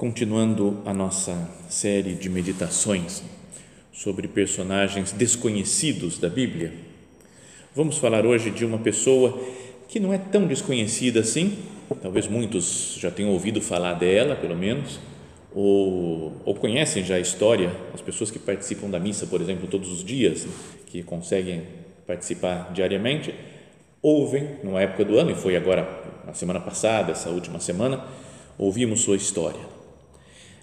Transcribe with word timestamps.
Continuando 0.00 0.80
a 0.86 0.94
nossa 0.94 1.36
série 1.68 2.14
de 2.14 2.30
meditações 2.30 3.22
sobre 3.92 4.26
personagens 4.26 5.12
desconhecidos 5.12 6.16
da 6.16 6.30
Bíblia, 6.30 6.72
vamos 7.76 7.98
falar 7.98 8.24
hoje 8.24 8.50
de 8.50 8.64
uma 8.64 8.78
pessoa 8.78 9.38
que 9.90 10.00
não 10.00 10.10
é 10.10 10.16
tão 10.16 10.46
desconhecida 10.46 11.20
assim, 11.20 11.58
talvez 12.00 12.26
muitos 12.26 12.96
já 12.98 13.10
tenham 13.10 13.30
ouvido 13.30 13.60
falar 13.60 13.92
dela, 13.92 14.34
pelo 14.34 14.56
menos, 14.56 14.98
ou, 15.54 16.32
ou 16.46 16.54
conhecem 16.54 17.04
já 17.04 17.16
a 17.16 17.20
história, 17.20 17.70
as 17.92 18.00
pessoas 18.00 18.30
que 18.30 18.38
participam 18.38 18.88
da 18.88 18.98
missa, 18.98 19.26
por 19.26 19.38
exemplo, 19.42 19.68
todos 19.68 19.92
os 19.92 20.02
dias, 20.02 20.46
que 20.86 21.02
conseguem 21.02 21.64
participar 22.06 22.72
diariamente, 22.72 23.34
ouvem, 24.00 24.48
numa 24.64 24.80
época 24.80 25.04
do 25.04 25.18
ano, 25.18 25.32
e 25.32 25.34
foi 25.34 25.56
agora, 25.56 25.86
na 26.26 26.32
semana 26.32 26.58
passada, 26.58 27.12
essa 27.12 27.28
última 27.28 27.60
semana, 27.60 28.02
ouvimos 28.56 29.02
sua 29.02 29.16
história 29.16 29.69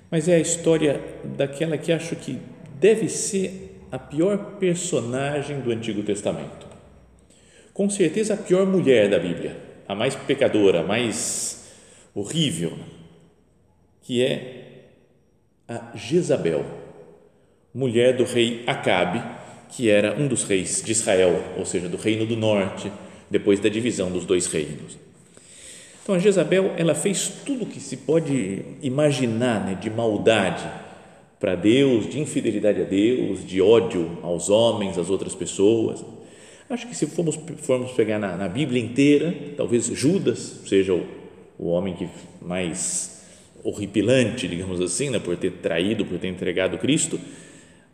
mas 0.09 0.27
é 0.27 0.35
a 0.35 0.39
história 0.39 1.01
daquela 1.23 1.77
que 1.77 1.91
acho 1.91 2.15
que 2.15 2.39
deve 2.79 3.09
ser 3.09 3.81
a 3.91 3.99
pior 3.99 4.57
personagem 4.59 5.59
do 5.61 5.71
Antigo 5.71 6.03
Testamento. 6.03 6.67
Com 7.73 7.89
certeza 7.89 8.33
a 8.33 8.37
pior 8.37 8.65
mulher 8.65 9.09
da 9.09 9.19
Bíblia, 9.19 9.55
a 9.87 9.95
mais 9.95 10.15
pecadora, 10.15 10.81
a 10.81 10.83
mais 10.83 11.71
horrível, 12.13 12.73
que 14.01 14.23
é 14.23 14.87
a 15.67 15.91
Jezabel, 15.95 16.65
mulher 17.73 18.15
do 18.15 18.23
rei 18.23 18.63
Acabe, 18.65 19.21
que 19.69 19.89
era 19.89 20.15
um 20.17 20.27
dos 20.27 20.43
reis 20.43 20.81
de 20.81 20.91
Israel, 20.91 21.53
ou 21.57 21.65
seja, 21.65 21.87
do 21.89 21.97
reino 21.97 22.25
do 22.25 22.35
norte, 22.35 22.91
depois 23.29 23.59
da 23.59 23.69
divisão 23.69 24.09
dos 24.09 24.25
dois 24.25 24.47
reinos. 24.47 24.97
Então 26.07 26.15
a 26.15 26.19
Jezabel 26.19 26.71
ela 26.77 26.95
fez 26.95 27.27
tudo 27.45 27.65
o 27.65 27.67
que 27.67 27.81
se 27.81 27.97
pode 27.97 28.63
imaginar 28.81 29.65
né, 29.65 29.75
de 29.75 29.89
maldade 29.89 30.65
para 31.37 31.53
Deus, 31.53 32.09
de 32.09 32.17
infidelidade 32.17 32.81
a 32.81 32.85
Deus, 32.85 33.45
de 33.45 33.61
ódio 33.61 34.17
aos 34.23 34.49
homens, 34.49 34.97
às 34.97 35.09
outras 35.09 35.35
pessoas. 35.35 36.01
Acho 36.69 36.87
que 36.87 36.95
se 36.95 37.07
formos, 37.07 37.37
formos 37.57 37.91
pegar 37.91 38.19
na, 38.19 38.37
na 38.37 38.47
Bíblia 38.47 38.81
inteira, 38.81 39.35
talvez 39.57 39.87
Judas 39.87 40.61
seja 40.65 40.93
o, 40.93 41.05
o 41.59 41.67
homem 41.67 41.93
que 41.93 42.07
mais 42.41 43.21
horripilante, 43.61 44.47
digamos 44.47 44.79
assim, 44.79 45.09
né, 45.09 45.19
por 45.19 45.35
ter 45.35 45.51
traído, 45.55 46.05
por 46.05 46.17
ter 46.17 46.29
entregado 46.29 46.77
Cristo, 46.77 47.19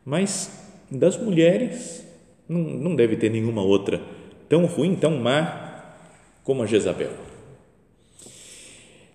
mas 0.05 0.69
das 0.91 1.17
mulheres 1.17 2.05
não, 2.47 2.59
não 2.59 2.95
deve 2.95 3.15
ter 3.15 3.31
nenhuma 3.31 3.63
outra 3.63 3.99
tão 4.47 4.67
ruim, 4.67 4.93
tão 4.93 5.17
má 5.17 5.97
como 6.43 6.61
a 6.61 6.67
Jezabel. 6.67 7.32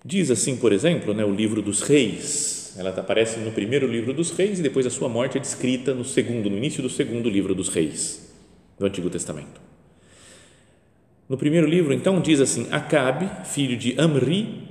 Diz 0.05 0.31
assim, 0.31 0.57
por 0.57 0.73
exemplo, 0.73 1.13
né, 1.13 1.25
o 1.25 1.35
livro 1.35 1.61
dos 1.61 1.83
reis, 1.83 2.75
ela 2.79 2.91
aparece 2.91 3.41
no 3.41 3.51
primeiro 3.51 3.87
livro 3.87 4.13
dos 4.13 4.31
reis 4.31 4.59
e 4.59 4.63
depois 4.63 4.87
a 4.87 4.91
sua 4.91 5.09
morte 5.09 5.37
é 5.37 5.41
descrita 5.41 5.93
no 5.93 6.05
segundo, 6.05 6.49
no 6.49 6.57
início 6.57 6.83
do 6.83 6.89
segundo 6.89 7.29
livro 7.29 7.55
dos 7.55 7.69
reis 7.69 8.33
do 8.79 8.87
Antigo 8.87 9.11
Testamento. 9.11 9.61
No 11.29 11.37
primeiro 11.37 11.67
livro, 11.67 11.93
então, 11.93 12.21
diz 12.21 12.41
assim: 12.41 12.67
Acabe, 12.71 13.29
filho 13.45 13.77
de 13.77 13.95
Amri, 14.01 14.63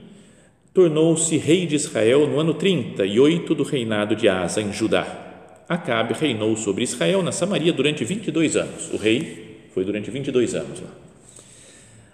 tornou-se 0.74 1.36
rei 1.38 1.68
de 1.68 1.76
Israel 1.76 2.28
no 2.28 2.40
ano 2.40 2.54
38 2.54 3.54
do 3.54 3.64
reinado 3.64 4.16
de 4.16 4.28
Asa 4.28 4.62
em 4.62 4.74
Judá. 4.74 5.26
Acabe 5.70 6.14
reinou 6.14 6.56
sobre 6.56 6.84
Israel 6.84 7.22
na 7.22 7.32
Samaria 7.32 7.74
durante 7.74 8.04
22 8.06 8.56
anos. 8.56 8.92
O 8.94 8.98
rei 8.98 9.68
foi 9.74 9.84
durante 9.84 10.10
22 10.10 10.56
anos 10.56 10.80
lá. 10.80 10.90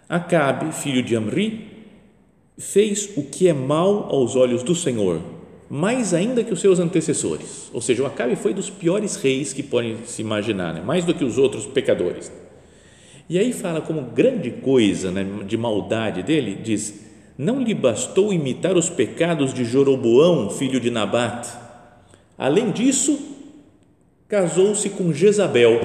Acabe, 0.10 0.74
filho 0.74 1.04
de 1.04 1.16
Amri, 1.16 1.73
fez 2.58 3.10
o 3.16 3.24
que 3.24 3.48
é 3.48 3.54
mal 3.54 4.08
aos 4.10 4.36
olhos 4.36 4.64
do 4.64 4.76
Senhor, 4.76 5.20
mais 5.70 6.14
ainda 6.14 6.44
que 6.44 6.54
os 6.54 6.62
seus 6.62 6.80
antecessores. 6.80 7.70
Ou 7.74 7.82
seja, 7.82 8.04
o 8.04 8.06
Acabe 8.06 8.36
foi 8.36 8.54
dos 8.54 8.70
piores 8.70 9.16
reis 9.16 9.54
que 9.54 9.64
podem 9.64 9.98
se 10.06 10.22
imaginar, 10.22 10.74
né? 10.74 10.82
mais 10.82 11.04
do 11.04 11.14
que 11.14 11.24
os 11.24 11.38
outros 11.38 11.66
pecadores. 11.66 12.32
E 13.30 13.40
aí 13.40 13.54
fala 13.54 13.82
como 13.82 14.02
grande 14.02 14.52
coisa 14.52 15.10
né, 15.10 15.26
de 15.46 15.58
maldade 15.58 16.22
dele, 16.22 16.60
diz, 16.62 17.06
não 17.38 17.62
lhe 17.62 17.74
bastou 17.74 18.34
imitar 18.34 18.78
os 18.78 18.90
pecados 18.90 19.54
de 19.54 19.64
Joroboão, 19.64 20.50
filho 20.50 20.80
de 20.80 20.92
Nabate. 20.92 21.50
Além 22.38 22.72
disso, 22.72 23.18
casou-se 24.28 24.90
com 24.90 25.14
Jezabel. 25.14 25.80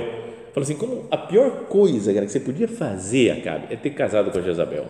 Fala 0.52 0.64
assim, 0.64 0.74
como 0.74 1.06
a 1.10 1.16
pior 1.16 1.66
coisa 1.68 2.12
que 2.12 2.28
você 2.28 2.40
podia 2.40 2.66
fazer, 2.66 3.30
Acabe, 3.30 3.72
é 3.72 3.76
ter 3.76 3.90
casado 3.90 4.30
com 4.30 4.42
Jezabel 4.42 4.86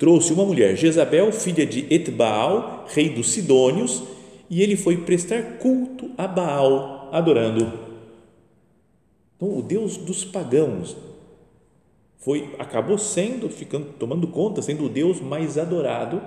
trouxe 0.00 0.32
uma 0.32 0.46
mulher, 0.46 0.74
Jezabel, 0.76 1.30
filha 1.30 1.66
de 1.66 1.86
Etbaal, 1.94 2.86
rei 2.88 3.10
dos 3.10 3.32
Sidônios, 3.32 4.02
e 4.48 4.62
ele 4.62 4.74
foi 4.74 4.96
prestar 4.96 5.58
culto 5.58 6.10
a 6.16 6.26
Baal, 6.26 7.10
adorando. 7.12 7.70
Então, 9.36 9.58
o 9.58 9.60
Deus 9.60 9.98
dos 9.98 10.24
pagãos 10.24 10.96
foi 12.16 12.54
acabou 12.58 12.96
sendo, 12.96 13.50
ficando, 13.50 13.92
tomando 13.98 14.26
conta, 14.26 14.62
sendo 14.62 14.86
o 14.86 14.88
Deus 14.88 15.20
mais 15.20 15.58
adorado, 15.58 16.22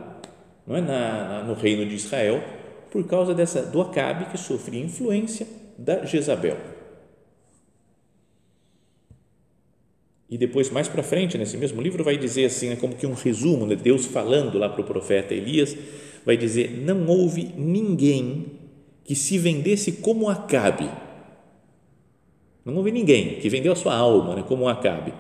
não 0.68 0.76
é 0.76 0.82
na, 0.82 1.44
no 1.44 1.56
reino 1.56 1.84
de 1.84 1.96
Israel, 1.96 2.44
por 2.92 3.04
causa 3.08 3.34
dessa 3.34 3.64
do 3.64 3.82
Acabe 3.82 4.26
que 4.26 4.38
sofria 4.38 4.84
influência 4.84 5.48
da 5.80 6.06
Jezabel. 6.06 6.73
E 10.34 10.38
depois, 10.38 10.72
mais 10.72 10.88
para 10.88 11.04
frente, 11.04 11.38
nesse 11.38 11.56
mesmo 11.56 11.80
livro, 11.80 12.04
vai 12.04 12.18
dizer 12.18 12.46
assim, 12.46 12.72
é 12.72 12.76
como 12.76 12.96
que 12.96 13.06
um 13.06 13.14
resumo, 13.14 13.68
né? 13.68 13.76
Deus 13.76 14.08
falando 14.08 14.58
lá 14.58 14.68
para 14.68 14.82
o 14.82 14.84
profeta 14.84 15.32
Elias, 15.32 15.78
vai 16.26 16.36
dizer: 16.36 16.72
Não 16.84 17.06
houve 17.06 17.54
ninguém 17.56 18.48
que 19.04 19.14
se 19.14 19.38
vendesse 19.38 19.92
como 19.92 20.28
Acabe. 20.28 20.90
Não 22.66 22.76
houve 22.76 22.92
ninguém 22.92 23.36
que 23.36 23.48
vendeu 23.48 23.74
a 23.74 23.76
sua 23.76 23.94
alma 23.94 24.38
né, 24.38 24.44
como 24.48 24.68
Acabe, 24.68 25.14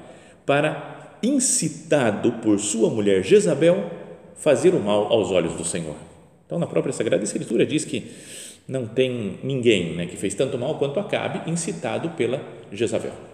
para, 0.48 1.20
incitado 1.22 2.32
por 2.42 2.60
sua 2.60 2.90
mulher 2.90 3.24
Jezabel, 3.24 3.92
fazer 4.36 4.74
o 4.74 4.80
mal 4.80 5.14
aos 5.14 5.30
olhos 5.30 5.54
do 5.54 5.64
Senhor. 5.64 5.96
Então, 6.48 6.58
na 6.58 6.66
própria 6.66 6.92
Sagrada 6.92 7.24
Escritura 7.24 7.68
diz 7.68 7.86
que 7.86 8.10
não 8.68 8.88
tem 8.88 9.38
ninguém 9.44 9.94
né, 9.94 10.08
que 10.08 10.18
fez 10.18 10.34
tanto 10.34 10.58
mal 10.58 10.80
quanto 10.80 11.00
Acabe, 11.00 11.48
incitado 11.52 12.10
pela 12.18 12.42
Jezabel. 12.72 13.33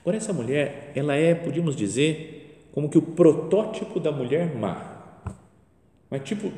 Agora, 0.00 0.16
essa 0.16 0.32
mulher, 0.32 0.92
ela 0.94 1.14
é, 1.14 1.34
podíamos 1.34 1.76
dizer, 1.76 2.68
como 2.72 2.88
que 2.88 2.98
o 2.98 3.02
protótipo 3.02 3.98
da 3.98 4.12
mulher 4.12 4.54
má. 4.54 5.22
Mas, 6.10 6.22
tipo, 6.22 6.50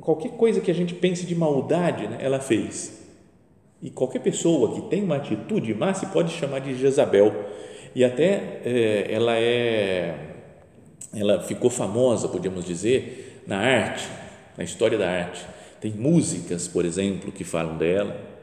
qualquer 0.00 0.32
coisa 0.32 0.60
que 0.60 0.70
a 0.70 0.74
gente 0.74 0.94
pense 0.94 1.24
de 1.24 1.34
maldade, 1.34 2.06
né, 2.06 2.18
ela 2.20 2.40
fez. 2.40 3.02
E 3.80 3.90
qualquer 3.90 4.20
pessoa 4.20 4.74
que 4.74 4.88
tem 4.88 5.02
uma 5.02 5.16
atitude 5.16 5.72
má 5.74 5.94
se 5.94 6.06
pode 6.06 6.32
chamar 6.32 6.60
de 6.60 6.74
Jezabel. 6.74 7.32
E 7.94 8.04
até 8.04 8.60
é, 8.64 9.06
ela 9.10 9.36
é, 9.36 10.14
ela 11.14 11.42
ficou 11.42 11.70
famosa, 11.70 12.28
podíamos 12.28 12.64
dizer, 12.64 13.42
na 13.46 13.58
arte, 13.58 14.08
na 14.56 14.64
história 14.64 14.98
da 14.98 15.08
arte. 15.08 15.46
Tem 15.80 15.92
músicas, 15.92 16.66
por 16.66 16.84
exemplo, 16.84 17.30
que 17.30 17.44
falam 17.44 17.76
dela 17.76 18.33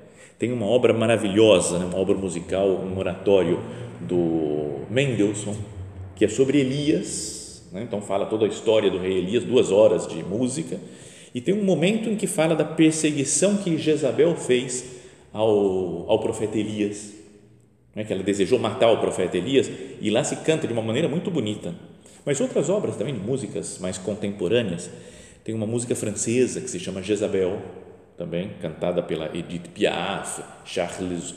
tem 0.41 0.51
uma 0.51 0.65
obra 0.65 0.91
maravilhosa, 0.91 1.77
né, 1.77 1.85
uma 1.85 1.99
obra 1.99 2.15
musical, 2.15 2.67
um 2.67 2.97
oratório 2.97 3.59
do 3.99 4.87
Mendelssohn, 4.89 5.53
que 6.15 6.25
é 6.25 6.27
sobre 6.27 6.59
Elias, 6.59 7.69
né, 7.71 7.83
então 7.83 8.01
fala 8.01 8.25
toda 8.25 8.45
a 8.45 8.47
história 8.47 8.89
do 8.89 8.97
rei 8.97 9.19
Elias, 9.19 9.43
duas 9.43 9.71
horas 9.71 10.07
de 10.07 10.23
música, 10.23 10.79
E 11.33 11.39
tem 11.39 11.53
um 11.53 11.63
momento 11.63 12.09
em 12.09 12.15
que 12.15 12.27
fala 12.27 12.55
da 12.55 12.65
perseguição 12.65 13.57
que 13.57 13.77
Jezabel 13.77 14.35
fez 14.35 14.83
ao, 15.31 16.09
ao 16.09 16.19
profeta 16.19 16.57
Elias, 16.57 17.13
né, 17.95 18.03
que 18.03 18.11
ela 18.11 18.23
desejou 18.23 18.57
matar 18.57 18.91
o 18.91 18.97
profeta 18.97 19.37
Elias, 19.37 19.69
e 20.01 20.09
lá 20.09 20.23
se 20.23 20.37
canta 20.37 20.65
de 20.65 20.73
uma 20.73 20.81
maneira 20.81 21.07
muito 21.07 21.29
bonita. 21.29 21.73
Mas 22.25 22.41
outras 22.41 22.67
obras 22.67 22.95
também, 22.97 23.13
músicas 23.13 23.77
mais 23.79 23.99
contemporâneas, 23.99 24.89
tem 25.43 25.55
uma 25.55 25.67
música 25.67 25.95
francesa 25.95 26.61
que 26.61 26.69
se 26.69 26.79
chama 26.79 27.01
Jezabel, 27.01 27.61
também 28.21 28.51
cantada 28.61 29.01
pela 29.01 29.35
Edith 29.35 29.69
Piaf, 29.73 30.43
Charles 30.63 31.33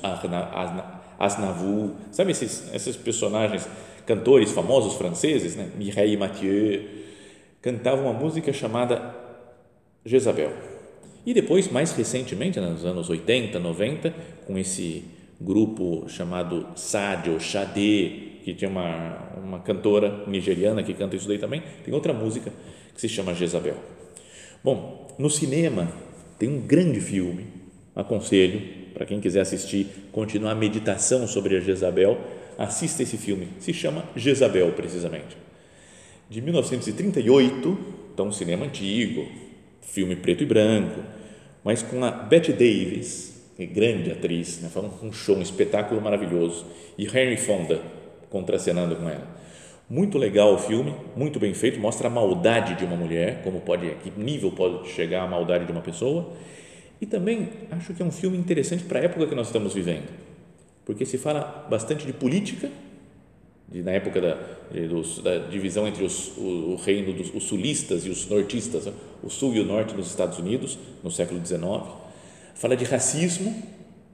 Aznavour, 1.19 1.93
sabe 2.13 2.33
esses, 2.33 2.71
esses 2.75 2.95
personagens, 2.95 3.67
cantores 4.05 4.53
famosos 4.53 4.95
franceses, 4.97 5.57
né? 5.57 5.71
Mireille 5.79 6.19
Mathieu, 6.19 6.83
cantavam 7.63 8.05
uma 8.05 8.13
música 8.13 8.53
chamada 8.53 9.15
Jezabel. 10.05 10.53
E 11.25 11.33
depois, 11.33 11.73
mais 11.73 11.93
recentemente, 11.93 12.61
nos 12.61 12.85
anos 12.85 13.09
80, 13.09 13.59
90, 13.59 14.15
com 14.47 14.59
esse 14.59 15.05
grupo 15.41 16.07
chamado 16.07 16.67
Sade 16.77 17.31
ou 17.31 17.39
que 17.39 18.53
tinha 18.55 18.69
uma, 18.69 19.31
uma 19.43 19.59
cantora 19.61 20.23
nigeriana 20.27 20.83
que 20.83 20.93
canta 20.93 21.17
isso 21.17 21.27
daí 21.27 21.39
também, 21.39 21.63
tem 21.83 21.95
outra 21.95 22.13
música 22.13 22.53
que 22.95 23.01
se 23.01 23.09
chama 23.09 23.33
Jezabel. 23.33 23.77
Bom, 24.63 25.09
no 25.19 25.31
cinema 25.31 25.89
tem 26.45 26.53
um 26.53 26.61
grande 26.61 27.01
filme, 27.01 27.47
aconselho, 27.97 28.61
para 28.93 29.07
quem 29.07 29.19
quiser 29.19 29.41
assistir, 29.41 29.87
continuar 30.13 30.53
a 30.53 30.55
meditação 30.55 31.27
sobre 31.27 31.57
a 31.57 31.61
Jezabel, 31.61 32.21
assista 32.59 33.03
esse 33.03 33.17
filme, 33.17 33.49
se 33.59 33.73
chama 33.73 34.05
Jezabel, 34.15 34.71
precisamente. 34.73 35.39
De 36.29 36.43
1938, 36.43 37.79
então 38.13 38.27
um 38.27 38.33
cinema 38.33 38.67
antigo, 38.67 39.27
filme 39.81 40.17
preto 40.17 40.43
e 40.43 40.47
branco, 40.47 41.01
mas 41.65 41.83
com 41.83 42.05
a 42.05 42.11
Bette 42.11 42.53
Davis, 42.53 43.43
é 43.59 43.65
grande 43.65 44.11
atriz, 44.11 44.61
né? 44.61 44.69
foi 44.69 44.83
um 45.03 45.15
show, 45.15 45.39
um 45.39 45.41
espetáculo 45.41 45.99
maravilhoso, 45.99 46.67
e 46.99 47.07
Henry 47.07 47.39
Fonda 47.39 47.81
contracenando 48.29 48.97
com 48.97 49.09
ela. 49.09 49.27
Muito 49.89 50.17
legal 50.17 50.55
o 50.55 50.59
filme, 50.59 50.95
muito 51.15 51.39
bem 51.39 51.53
feito, 51.53 51.79
mostra 51.79 52.09
a 52.09 52.11
maldade 52.11 52.75
de 52.75 52.85
uma 52.85 52.97
mulher, 52.97 53.43
como 53.43 53.61
pode, 53.61 53.95
que 54.03 54.11
nível 54.19 54.51
pode 54.51 54.89
chegar 54.89 55.23
a 55.23 55.27
maldade 55.27 55.67
de 55.67 55.73
uma 55.73 55.83
pessoa. 55.83 56.33
E 57.01 57.07
também 57.07 57.51
acho 57.71 57.93
que 57.93 58.03
é 58.03 58.07
um 58.07 58.11
filme 58.11 58.39
interessante 58.39 58.85
para 58.85 59.01
a 59.01 59.03
época 59.03 59.27
que 59.27 59.35
nós 59.35 59.49
estamos 59.49 59.75
vivendo, 59.75 60.09
porque 60.87 61.05
se 61.05 61.19
fala 61.19 61.67
bastante 61.69 62.07
de 62.07 62.15
política, 62.15 62.71
de, 63.69 63.83
na 63.83 63.91
época 63.91 64.21
da, 64.21 64.39
dos, 64.89 65.19
da 65.19 65.39
divisão 65.39 65.87
entre 65.87 66.03
os, 66.03 66.37
o, 66.39 66.73
o, 66.73 66.77
reino 66.77 67.13
dos 67.13 67.35
os 67.35 67.45
sulistas 67.45 68.07
e 68.07 68.09
os 68.09 68.27
nortistas, 68.29 68.89
o 69.23 69.29
sul 69.29 69.55
e 69.55 69.61
o 69.61 69.67
norte 69.67 69.95
nos 69.95 70.07
Estados 70.07 70.39
Unidos, 70.39 70.79
no 71.03 71.11
século 71.11 71.45
XIX. 71.45 71.61
Fala 72.55 72.75
de 72.75 72.85
racismo, 72.85 73.55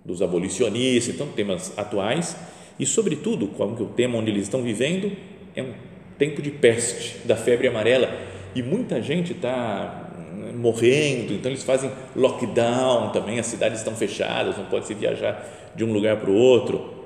dos 0.05 0.21
abolicionistas, 0.21 1.15
então 1.15 1.29
temas 1.29 1.77
atuais 1.79 2.37
e, 2.79 2.87
sobretudo, 2.87 3.49
como 3.49 3.77
que 3.77 3.83
o 3.83 3.87
tema 3.87 4.19
onde 4.19 4.31
eles 4.31 4.45
estão 4.45 4.63
vivendo 4.63 5.13
é 5.55 5.63
um 5.63 5.73
tempo 6.19 6.43
de 6.43 6.51
peste, 6.51 7.27
da 7.27 7.37
febre 7.37 7.67
amarela, 7.67 8.11
e 8.55 8.63
muita 8.63 9.01
gente 9.01 9.33
está 9.33 10.13
hum, 10.19 10.59
morrendo, 10.59 11.33
então 11.33 11.51
eles 11.51 11.63
fazem 11.63 11.91
lockdown 12.15 13.11
também, 13.11 13.39
as 13.39 13.47
cidades 13.47 13.79
estão 13.79 13.95
fechadas, 13.95 14.57
não 14.57 14.67
pode 14.67 14.87
se 14.87 14.95
viajar 14.95 15.73
de 15.75 15.85
um 15.85 15.93
lugar 15.93 16.17
para 16.17 16.31
o 16.31 16.35
outro. 16.35 17.01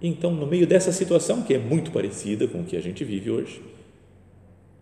Então, 0.00 0.30
no 0.32 0.46
meio 0.46 0.66
dessa 0.66 0.92
situação, 0.92 1.42
que 1.42 1.54
é 1.54 1.58
muito 1.58 1.90
parecida 1.90 2.46
com 2.46 2.60
o 2.60 2.64
que 2.64 2.76
a 2.76 2.80
gente 2.80 3.04
vive 3.04 3.30
hoje, 3.30 3.62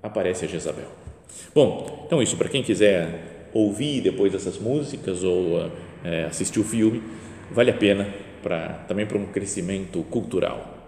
aparece 0.02 0.44
a 0.44 0.48
Jezabel. 0.48 0.88
Bom, 1.54 2.04
então 2.06 2.22
isso, 2.22 2.36
para 2.36 2.48
quem 2.48 2.62
quiser 2.62 3.48
ouvir 3.52 4.00
depois 4.00 4.32
dessas 4.32 4.58
músicas 4.58 5.22
ou 5.22 5.70
é, 6.04 6.24
assistir 6.24 6.60
o 6.60 6.64
filme, 6.64 7.02
vale 7.50 7.70
a 7.70 7.74
pena 7.74 8.08
para, 8.42 8.84
também 8.88 9.06
para 9.06 9.18
um 9.18 9.26
crescimento 9.26 10.02
cultural. 10.04 10.79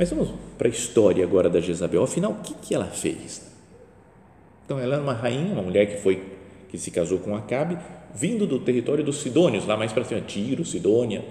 Mas 0.00 0.08
vamos 0.08 0.30
para 0.56 0.66
a 0.66 0.70
história 0.70 1.22
agora 1.22 1.50
da 1.50 1.60
Jezabel. 1.60 2.02
Afinal, 2.02 2.32
o 2.32 2.36
que, 2.36 2.54
que 2.54 2.74
ela 2.74 2.86
fez? 2.86 3.52
Então, 4.64 4.80
ela 4.80 4.94
era 4.94 5.02
uma 5.02 5.12
rainha, 5.12 5.52
uma 5.52 5.60
mulher 5.60 5.84
que 5.84 6.00
foi 6.00 6.22
que 6.70 6.78
se 6.78 6.90
casou 6.90 7.18
com 7.18 7.36
Acabe, 7.36 7.76
vindo 8.14 8.46
do 8.46 8.58
território 8.60 9.04
dos 9.04 9.20
Sidônios, 9.20 9.66
lá 9.66 9.76
mais 9.76 9.92
para 9.92 10.02
cima, 10.04 10.22
Tiro, 10.22 10.64
Sidônia, 10.64 11.22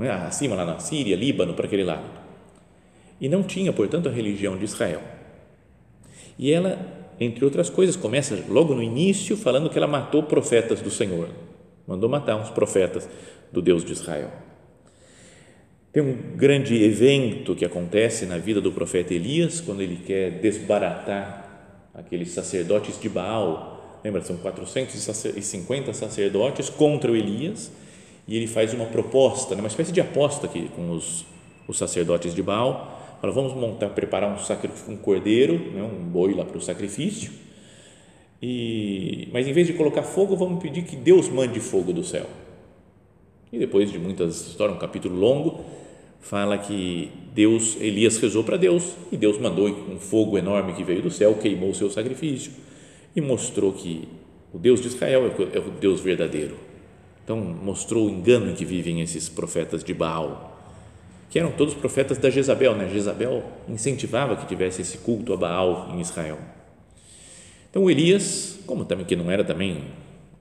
é? 0.00 0.10
acima 0.10 0.56
lá 0.56 0.64
na 0.64 0.80
Síria, 0.80 1.14
Líbano, 1.14 1.54
para 1.54 1.66
aquele 1.66 1.84
lado. 1.84 2.02
E 3.20 3.28
não 3.28 3.44
tinha, 3.44 3.72
portanto, 3.72 4.08
a 4.08 4.12
religião 4.12 4.58
de 4.58 4.64
Israel. 4.64 5.02
E 6.36 6.50
ela, 6.50 6.76
entre 7.20 7.44
outras 7.44 7.70
coisas, 7.70 7.94
começa 7.94 8.36
logo 8.48 8.74
no 8.74 8.82
início 8.82 9.36
falando 9.36 9.70
que 9.70 9.78
ela 9.78 9.86
matou 9.86 10.24
profetas 10.24 10.82
do 10.82 10.90
Senhor. 10.90 11.28
Mandou 11.86 12.10
matar 12.10 12.34
uns 12.34 12.50
profetas 12.50 13.08
do 13.52 13.62
Deus 13.62 13.84
de 13.84 13.92
Israel. 13.92 14.49
Tem 15.92 16.00
um 16.00 16.36
grande 16.36 16.80
evento 16.84 17.56
que 17.56 17.64
acontece 17.64 18.24
na 18.24 18.38
vida 18.38 18.60
do 18.60 18.70
profeta 18.70 19.12
Elias, 19.12 19.60
quando 19.60 19.80
ele 19.80 19.96
quer 19.96 20.30
desbaratar 20.40 21.90
aqueles 21.92 22.30
sacerdotes 22.30 23.00
de 23.00 23.08
Baal. 23.08 23.98
Lembra, 24.04 24.22
são 24.22 24.36
450 24.36 25.92
sacerdotes 25.92 26.70
contra 26.70 27.10
o 27.10 27.16
Elias, 27.16 27.72
e 28.28 28.36
ele 28.36 28.46
faz 28.46 28.72
uma 28.72 28.86
proposta, 28.86 29.56
né, 29.56 29.60
uma 29.60 29.66
espécie 29.66 29.90
de 29.90 30.00
aposta 30.00 30.46
aqui 30.46 30.70
com 30.76 30.92
os, 30.92 31.26
os 31.66 31.76
sacerdotes 31.76 32.36
de 32.36 32.42
Baal. 32.42 33.18
Fala, 33.20 33.32
vamos 33.32 33.52
montar, 33.54 33.88
preparar 33.88 34.30
um, 34.30 34.92
um 34.92 34.96
cordeiro, 34.96 35.58
né, 35.72 35.82
um 35.82 36.04
boi 36.04 36.34
lá 36.34 36.44
para 36.44 36.56
o 36.56 36.60
sacrifício, 36.60 37.32
e, 38.40 39.28
mas 39.32 39.48
em 39.48 39.52
vez 39.52 39.66
de 39.66 39.72
colocar 39.72 40.04
fogo, 40.04 40.36
vamos 40.36 40.62
pedir 40.62 40.82
que 40.84 40.94
Deus 40.94 41.28
mande 41.28 41.58
fogo 41.58 41.92
do 41.92 42.04
céu. 42.04 42.26
E 43.52 43.58
depois 43.58 43.90
de 43.90 43.98
muitas 43.98 44.46
histórias, 44.46 44.76
um 44.76 44.80
capítulo 44.80 45.16
longo, 45.16 45.64
fala 46.20 46.58
que 46.58 47.10
Deus, 47.34 47.76
Elias 47.80 48.18
rezou 48.18 48.44
para 48.44 48.56
Deus 48.56 48.94
e 49.10 49.16
Deus 49.16 49.38
mandou 49.38 49.68
um 49.68 49.98
fogo 49.98 50.36
enorme 50.38 50.74
que 50.74 50.84
veio 50.84 51.02
do 51.02 51.10
céu, 51.10 51.34
queimou 51.34 51.70
o 51.70 51.74
seu 51.74 51.90
sacrifício 51.90 52.52
e 53.14 53.20
mostrou 53.20 53.72
que 53.72 54.08
o 54.52 54.58
Deus 54.58 54.80
de 54.80 54.88
Israel 54.88 55.26
é 55.26 55.60
o 55.60 55.68
é 55.68 55.80
Deus 55.80 56.00
verdadeiro. 56.00 56.56
Então, 57.24 57.38
mostrou 57.38 58.06
o 58.06 58.10
engano 58.10 58.50
em 58.50 58.54
que 58.54 58.64
vivem 58.64 59.00
esses 59.00 59.28
profetas 59.28 59.84
de 59.84 59.94
Baal, 59.94 60.58
que 61.28 61.38
eram 61.38 61.52
todos 61.52 61.74
profetas 61.74 62.18
da 62.18 62.28
Jezabel, 62.28 62.74
né? 62.74 62.88
Jezabel 62.88 63.44
incentivava 63.68 64.36
que 64.36 64.46
tivesse 64.46 64.82
esse 64.82 64.98
culto 64.98 65.32
a 65.32 65.36
Baal 65.36 65.90
em 65.94 66.00
Israel. 66.00 66.38
Então, 67.70 67.88
Elias, 67.88 68.58
como 68.66 68.84
também 68.84 69.06
que 69.06 69.14
não 69.14 69.30
era 69.30 69.44
também 69.44 69.84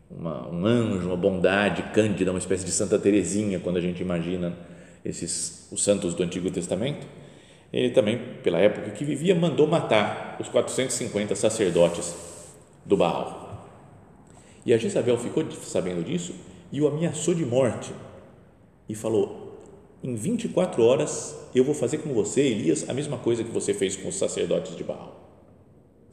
uma, 0.10 0.50
um 0.50 0.66
anjo, 0.66 1.08
uma 1.08 1.16
bondade 1.16 1.84
cândida, 1.94 2.32
uma 2.32 2.40
espécie 2.40 2.66
de 2.66 2.72
Santa 2.72 2.98
Teresinha, 2.98 3.60
quando 3.60 3.78
a 3.78 3.82
gente 3.82 4.02
imagina 4.02 4.58
esses 5.04 5.68
os 5.72 5.84
santos 5.84 6.14
do 6.14 6.24
Antigo 6.24 6.50
Testamento, 6.50 7.06
ele 7.72 7.92
também, 7.92 8.20
pela 8.44 8.60
época 8.60 8.92
que 8.92 9.06
vivia, 9.06 9.36
mandou 9.36 9.68
matar 9.68 10.38
os 10.40 10.50
450 10.50 11.36
sacerdotes 11.36 12.16
do 12.86 12.98
Baal. 12.98 13.68
E 14.66 14.74
a 14.74 14.78
Jezabel 14.78 15.18
ficou 15.18 15.50
sabendo 15.52 16.04
disso 16.04 16.34
e 16.72 16.82
o 16.82 16.88
ameaçou 16.88 17.34
de 17.34 17.46
morte 17.46 17.92
e 18.88 18.96
falou: 18.96 19.50
em 20.04 20.16
24 20.16 20.84
horas 20.84 21.36
eu 21.54 21.64
vou 21.64 21.76
fazer 21.76 22.00
com 22.00 22.14
você, 22.14 22.42
Elias, 22.42 22.90
a 22.90 22.94
mesma 22.94 23.18
coisa 23.18 23.44
que 23.44 23.52
você 23.52 23.74
fez 23.74 23.96
com 23.96 24.08
os 24.08 24.16
sacerdotes 24.16 24.76
de 24.76 24.84
Baal. 24.84 25.30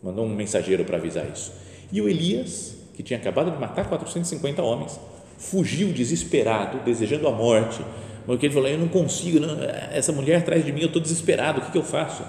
Mandou 0.03 0.25
um 0.25 0.35
mensageiro 0.35 0.85
para 0.85 0.97
avisar 0.99 1.31
isso. 1.31 1.53
E 1.93 2.01
o 2.01 2.09
Elias, 2.09 2.77
que 2.95 3.03
tinha 3.03 3.19
acabado 3.19 3.51
de 3.51 3.59
matar 3.59 3.89
450 3.89 4.63
homens, 4.63 4.99
fugiu 5.39 5.93
desesperado, 5.93 6.81
desejando 6.85 7.29
a 7.29 7.33
morte, 7.33 7.81
porque 8.27 8.47
ele 8.47 8.55
falou: 8.55 8.69
Eu 8.69 8.79
não 8.79 8.89
consigo, 8.89 9.41
não, 9.41 9.63
essa 9.63 10.13
mulher 10.13 10.37
atrás 10.37 10.65
de 10.65 10.73
mim, 10.73 10.81
eu 10.81 10.89
estou 10.89 11.01
desesperado, 11.01 11.61
o 11.61 11.65
que, 11.65 11.73
que 11.73 11.79
eu 11.79 11.83
faço? 11.83 12.25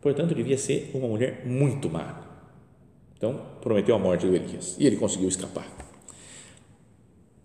Portanto, 0.00 0.34
devia 0.34 0.58
ser 0.58 0.90
uma 0.94 1.08
mulher 1.08 1.42
muito 1.46 1.88
má. 1.88 2.22
Então, 3.16 3.40
prometeu 3.60 3.94
a 3.94 3.98
morte 3.98 4.26
do 4.26 4.34
Elias 4.34 4.76
e 4.78 4.86
ele 4.86 4.96
conseguiu 4.96 5.28
escapar. 5.28 5.66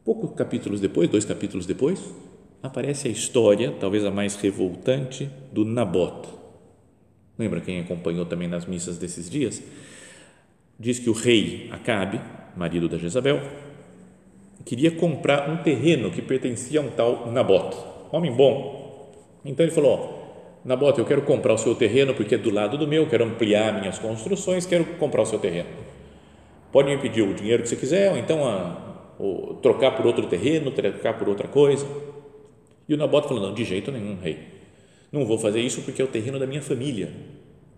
Poucos 0.03 0.35
capítulos 0.35 0.81
depois, 0.81 1.07
dois 1.09 1.23
capítulos 1.23 1.65
depois, 1.65 2.01
aparece 2.61 3.07
a 3.07 3.11
história, 3.11 3.71
talvez 3.79 4.03
a 4.05 4.11
mais 4.11 4.35
revoltante, 4.35 5.29
do 5.51 5.63
Nabot. 5.63 6.27
Lembra 7.37 7.61
quem 7.61 7.79
acompanhou 7.79 8.25
também 8.25 8.47
nas 8.47 8.65
missas 8.65 8.97
desses 8.97 9.29
dias? 9.29 9.61
Diz 10.79 10.99
que 10.99 11.09
o 11.09 11.13
rei 11.13 11.69
Acabe, 11.71 12.19
marido 12.55 12.89
da 12.89 12.97
Jezabel, 12.97 13.39
queria 14.61 14.91
comprar 14.91 15.49
um 15.49 15.57
terreno 15.57 16.11
que 16.11 16.21
pertencia 16.21 16.79
a 16.79 16.83
um 16.83 16.89
tal 16.89 17.31
Nabote, 17.31 17.77
homem 18.11 18.31
bom. 18.31 19.11
Então 19.45 19.65
ele 19.65 19.73
falou: 19.73 20.21
Nabote, 20.63 20.99
eu 20.99 21.05
quero 21.05 21.23
comprar 21.23 21.53
o 21.53 21.57
seu 21.57 21.73
terreno 21.73 22.13
porque 22.13 22.35
é 22.35 22.37
do 22.37 22.51
lado 22.51 22.77
do 22.77 22.87
meu, 22.87 23.07
quero 23.07 23.25
ampliar 23.25 23.79
minhas 23.79 23.97
construções, 23.97 24.65
quero 24.65 24.85
comprar 24.97 25.23
o 25.23 25.25
seu 25.25 25.39
terreno. 25.39 25.69
Pode 26.71 26.89
me 26.89 26.97
pedir 27.01 27.21
o 27.21 27.33
dinheiro 27.33 27.63
que 27.63 27.69
você 27.69 27.75
quiser, 27.75 28.11
ou 28.11 28.17
então 28.17 28.47
a, 28.47 29.13
ou 29.19 29.55
trocar 29.55 29.91
por 29.91 30.05
outro 30.05 30.27
terreno, 30.27 30.71
trocar 30.71 31.17
por 31.17 31.27
outra 31.27 31.47
coisa. 31.47 31.85
E 32.87 32.93
o 32.93 32.97
Nabote 32.97 33.27
falou: 33.27 33.43
Não, 33.43 33.53
de 33.53 33.63
jeito 33.63 33.91
nenhum, 33.91 34.17
rei. 34.21 34.37
Não 35.11 35.25
vou 35.25 35.37
fazer 35.37 35.59
isso 35.59 35.81
porque 35.81 36.01
é 36.01 36.05
o 36.05 36.07
terreno 36.07 36.39
da 36.39 36.47
minha 36.47 36.61
família. 36.61 37.11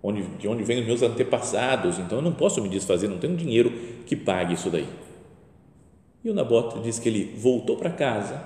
onde, 0.03 0.21
de 0.37 0.47
onde 0.47 0.63
vêm 0.63 0.81
os 0.81 0.85
meus 0.85 1.01
antepassados, 1.01 1.97
então 1.97 2.17
eu 2.19 2.21
não 2.21 2.33
posso 2.33 2.61
me 2.61 2.69
desfazer, 2.69 3.07
não 3.07 3.17
tenho 3.17 3.35
dinheiro 3.35 3.71
que 4.05 4.15
pague 4.15 4.53
isso 4.53 4.69
daí. 4.69 4.85
E 6.23 6.29
o 6.29 6.33
Nabote 6.33 6.79
diz 6.79 6.99
que 6.99 7.09
ele 7.09 7.35
voltou 7.37 7.75
para 7.75 7.89
casa, 7.89 8.41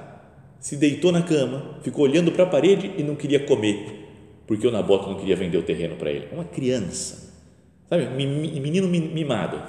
se 0.59 0.75
deitou 0.75 1.11
na 1.11 1.21
cama, 1.21 1.77
ficou 1.83 2.05
olhando 2.05 2.31
para 2.31 2.43
a 2.43 2.47
parede 2.47 2.91
e 2.97 3.03
não 3.03 3.15
queria 3.15 3.39
comer, 3.39 4.07
porque 4.47 4.65
o 4.65 4.71
Nabote 4.71 5.07
não 5.07 5.15
queria 5.15 5.35
vender 5.35 5.57
o 5.57 5.63
terreno 5.63 5.95
para 5.95 6.11
ele. 6.11 6.27
Uma 6.31 6.43
criança, 6.43 7.33
sabe, 7.87 8.07
menino 8.07 8.87
mimado. 8.87 9.61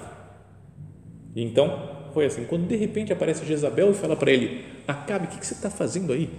E 1.37 1.43
então 1.43 2.09
foi 2.15 2.25
assim, 2.25 2.45
quando 2.45 2.67
de 2.67 2.77
repente 2.77 3.12
aparece 3.12 3.45
Jezabel 3.45 3.91
e 3.91 3.95
fala 3.95 4.17
para 4.17 4.33
ele, 4.33 4.65
Acabe, 4.87 5.27
o 5.27 5.29
que, 5.29 5.45
você 5.45 5.53
está 5.53 5.69
fazendo 5.69 6.15
aí? 6.15 6.31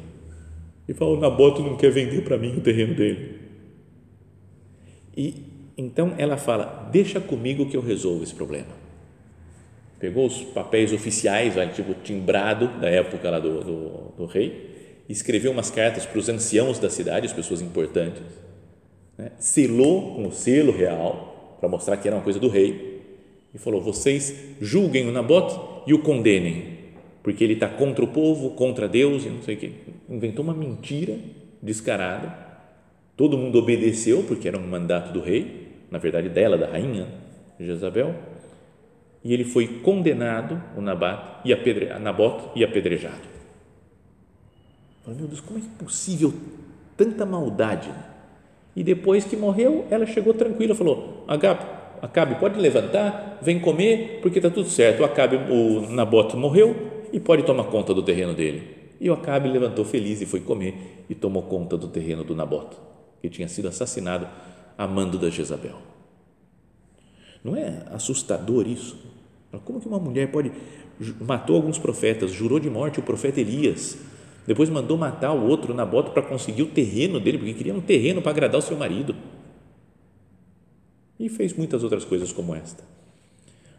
E 0.88 0.94
fala, 0.96 1.12
o 1.12 1.20
Nabote 1.20 1.62
não 1.62 1.78
quer 1.78 1.92
vender 1.92 2.24
para 2.24 2.36
mim 2.36 2.58
o 2.58 2.62
terreno 2.62 2.96
dele. 2.96 3.42
E 5.16 5.44
então 5.78 6.16
ela 6.18 6.36
fala, 6.36 6.90
deixa 6.92 7.22
comigo 7.22 7.70
que 7.70 7.78
eu 7.78 7.82
resolvo 7.82 8.24
esse 8.24 8.34
problema 8.34 8.79
pegou 10.00 10.26
os 10.26 10.42
papéis 10.42 10.94
oficiais, 10.94 11.54
tipo 11.76 11.94
timbrado 11.96 12.68
da 12.80 12.90
época 12.90 13.30
lá 13.30 13.40
do, 13.40 13.64
do, 13.64 14.14
do 14.18 14.26
rei, 14.26 15.04
escreveu 15.10 15.52
umas 15.52 15.70
cartas 15.70 16.06
para 16.06 16.18
os 16.18 16.30
anciãos 16.30 16.80
da 16.80 16.90
cidade, 16.90 17.26
as 17.26 17.34
pessoas 17.34 17.62
importantes, 17.62 18.24
né? 19.18 19.32
selou 19.38 20.16
com 20.16 20.28
o 20.28 20.32
selo 20.32 20.72
real, 20.72 21.58
para 21.60 21.68
mostrar 21.68 21.98
que 21.98 22.08
era 22.08 22.16
uma 22.16 22.24
coisa 22.24 22.40
do 22.40 22.48
rei, 22.48 23.02
e 23.54 23.58
falou: 23.58 23.82
vocês 23.82 24.34
julguem 24.62 25.08
o 25.08 25.12
Nabote 25.12 25.60
e 25.86 25.94
o 25.94 26.00
condenem, 26.00 26.78
porque 27.22 27.44
ele 27.44 27.54
está 27.54 27.68
contra 27.68 28.04
o 28.04 28.08
povo, 28.08 28.52
contra 28.52 28.88
Deus 28.88 29.26
e 29.26 29.30
não 29.30 29.42
sei 29.42 29.56
o 29.56 29.58
que. 29.58 29.74
Inventou 30.10 30.44
uma 30.44 30.54
mentira 30.54 31.18
descarada. 31.62 32.48
Todo 33.18 33.38
mundo 33.38 33.60
obedeceu, 33.60 34.24
porque 34.24 34.48
era 34.48 34.58
um 34.58 34.66
mandato 34.66 35.12
do 35.12 35.20
rei, 35.20 35.68
na 35.92 35.98
verdade 35.98 36.30
dela, 36.30 36.58
da 36.58 36.68
rainha 36.68 37.08
Jezabel 37.60 38.16
e 39.24 39.34
ele 39.34 39.44
foi 39.44 39.68
condenado, 39.82 40.62
o 40.78 40.82
Nabat, 40.82 41.42
e 41.46 41.52
apedre, 41.52 41.88
Nabote, 42.00 42.50
e 42.56 42.64
apedrejado. 42.64 43.28
Falei, 45.04 45.20
meu 45.20 45.28
Deus, 45.28 45.42
como 45.42 45.60
é 45.60 45.84
possível 45.84 46.34
tanta 46.96 47.26
maldade? 47.26 47.90
E 48.76 48.84
depois 48.84 49.26
que 49.26 49.36
morreu, 49.36 49.86
ela 49.90 50.06
chegou 50.06 50.34
tranquila, 50.34 50.74
falou, 50.74 51.26
Acabe, 52.02 52.36
pode 52.36 52.58
levantar, 52.60 53.40
vem 53.42 53.60
comer, 53.60 54.20
porque 54.22 54.40
está 54.40 54.50
tudo 54.50 54.70
certo. 54.70 55.02
O 55.02 55.06
Acabe, 55.06 55.36
o 55.36 55.82
Nabote 55.90 56.38
morreu 56.38 57.04
e 57.12 57.20
pode 57.20 57.44
tomar 57.44 57.66
conta 57.66 57.94
do 57.94 58.02
terreno 58.02 58.34
dele. 58.34 58.78
E 59.02 59.10
o 59.10 59.14
Acabe 59.14 59.50
levantou 59.50 59.84
feliz 59.84 60.22
e 60.22 60.26
foi 60.26 60.40
comer 60.40 61.04
e 61.10 61.16
tomou 61.16 61.44
conta 61.44 61.78
do 61.78 61.88
terreno 61.88 62.24
do 62.24 62.36
Nabote, 62.36 62.78
que 63.22 63.30
tinha 63.30 63.48
sido 63.48 63.68
assassinado 63.68 64.28
a 64.78 64.88
mando 64.88 65.18
da 65.18 65.30
Jezabel. 65.30 65.76
Não 67.44 67.56
é 67.56 67.84
assustador 67.92 68.68
isso? 68.68 68.98
Como 69.66 69.80
que 69.80 69.88
uma 69.88 70.00
mulher 70.00 70.32
pode 70.32 70.52
matou 71.22 71.56
alguns 71.56 71.78
profetas, 71.78 72.32
jurou 72.32 72.60
de 72.60 72.70
morte 72.70 73.00
o 73.00 73.04
profeta 73.04 73.40
Elias, 73.40 73.98
depois 74.46 74.70
mandou 74.70 74.98
matar 74.98 75.32
o 75.32 75.48
outro 75.48 75.74
Nabote 75.74 76.12
para 76.12 76.24
conseguir 76.24 76.64
o 76.64 76.68
terreno 76.68 77.20
dele, 77.20 77.38
porque 77.38 77.54
queria 77.54 77.74
um 77.74 77.82
terreno 77.82 78.22
para 78.22 78.32
agradar 78.32 78.60
o 78.60 78.62
seu 78.62 78.76
marido. 78.76 79.16
E 81.20 81.30
fez 81.30 81.54
muitas 81.54 81.84
outras 81.84 82.04
coisas 82.04 82.32
como 82.32 82.56
esta. 82.56 82.84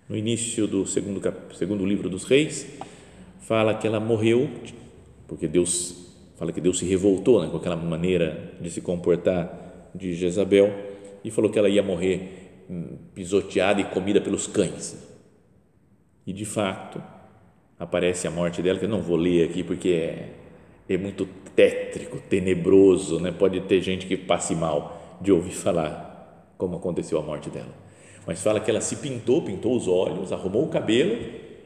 No 0.09 0.17
início 0.17 0.67
do 0.67 0.87
segundo, 0.87 1.21
segundo 1.55 1.85
livro 1.85 2.09
dos 2.09 2.25
reis, 2.25 2.67
fala 3.41 3.75
que 3.75 3.87
ela 3.87 3.99
morreu, 3.99 4.49
porque 5.27 5.49
Deus 5.49 6.07
fala 6.37 6.53
que 6.53 6.61
Deus 6.61 6.79
se 6.79 6.85
revoltou 6.85 7.43
né, 7.43 7.49
com 7.51 7.57
aquela 7.57 7.77
maneira 7.77 8.55
de 8.61 8.71
se 8.71 8.81
comportar 8.81 9.91
de 9.95 10.15
Jezabel 10.15 10.73
e 11.25 11.31
falou 11.31 11.51
que 11.51 11.59
ela 11.59 11.69
ia 11.69 11.83
morrer 11.83 12.65
hum, 12.71 12.97
pisoteada 13.15 13.81
e 13.81 13.85
comida 13.85 14.21
pelos 14.21 14.47
cães. 14.47 15.10
E 16.27 16.33
de 16.33 16.45
fato, 16.45 17.03
aparece 17.79 18.27
a 18.27 18.31
morte 18.31 18.61
dela, 18.63 18.79
que 18.79 18.85
eu 18.85 18.89
não 18.89 19.01
vou 19.01 19.17
ler 19.17 19.49
aqui 19.49 19.65
porque 19.65 19.89
é, 19.89 20.29
é 20.89 20.99
muito 20.99 21.27
tétrico, 21.57 22.19
tenebroso, 22.29 23.19
né? 23.21 23.33
pode 23.33 23.61
ter 23.63 23.81
gente 23.81 24.07
que 24.07 24.17
passe 24.17 24.55
mal 24.55 25.19
de 25.21 25.33
ouvir 25.33 25.53
falar 25.53 26.53
como 26.57 26.77
aconteceu 26.77 27.19
a 27.19 27.23
morte 27.23 27.49
dela. 27.49 27.75
Mas 28.27 28.43
fala 28.43 28.61
que 28.61 28.71
ela 28.71 28.81
se 28.81 28.97
pintou, 28.97 29.43
pintou 29.43 29.75
os 29.75 29.89
olhos, 29.89 30.33
arrumou 30.33 30.65
o 30.65 30.69
cabelo 30.69 31.19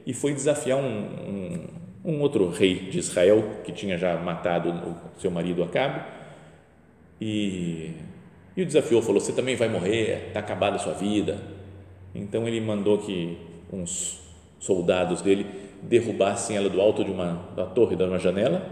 e 0.06 0.14
foi 0.14 0.32
desafiar 0.32 0.78
um, 0.78 0.86
um, 0.86 1.66
um 2.04 2.20
outro 2.20 2.48
rei 2.48 2.76
de 2.90 2.98
Israel 2.98 3.60
que 3.64 3.72
tinha 3.72 3.98
já 3.98 4.16
matado 4.16 4.70
o 4.70 5.20
seu 5.20 5.30
marido 5.30 5.62
Acabe 5.62 6.00
e, 7.20 7.92
e 8.56 8.62
o 8.62 8.66
desafiou, 8.66 9.02
falou, 9.02 9.20
você 9.20 9.32
também 9.32 9.56
vai 9.56 9.68
morrer, 9.68 10.28
está 10.28 10.40
acabada 10.40 10.76
a 10.76 10.78
sua 10.78 10.94
vida. 10.94 11.40
Então 12.14 12.46
ele 12.46 12.60
mandou 12.60 12.98
que 12.98 13.36
uns 13.72 14.23
soldados 14.64 15.20
dele 15.20 15.46
derrubassem 15.82 16.56
ela 16.56 16.70
do 16.70 16.80
alto 16.80 17.04
de 17.04 17.10
uma 17.10 17.48
da 17.54 17.66
torre 17.66 17.94
da 17.94 18.06
uma 18.06 18.18
janela, 18.18 18.66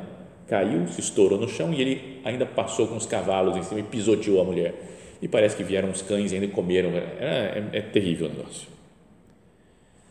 caiu, 0.49 0.89
se 0.89 1.01
estourou 1.01 1.39
no 1.39 1.49
chão 1.49 1.73
e 1.73 1.81
ele 1.81 2.21
ainda 2.25 2.47
passou 2.47 2.87
com 2.87 2.97
os 2.97 3.05
cavalos 3.05 3.57
em 3.57 3.63
cima 3.63 3.81
e 3.81 3.83
pisoteou 3.83 4.41
a 4.41 4.45
mulher. 4.45 4.75
E 5.21 5.29
parece 5.29 5.55
que 5.55 5.63
vieram 5.63 5.91
os 5.91 6.01
cães 6.01 6.33
e 6.33 6.35
ainda 6.35 6.49
comeram. 6.49 6.91
É, 6.91 7.69
é, 7.73 7.79
é 7.79 7.81
terrível 7.81 8.27
o 8.27 8.31
negócio. 8.31 8.69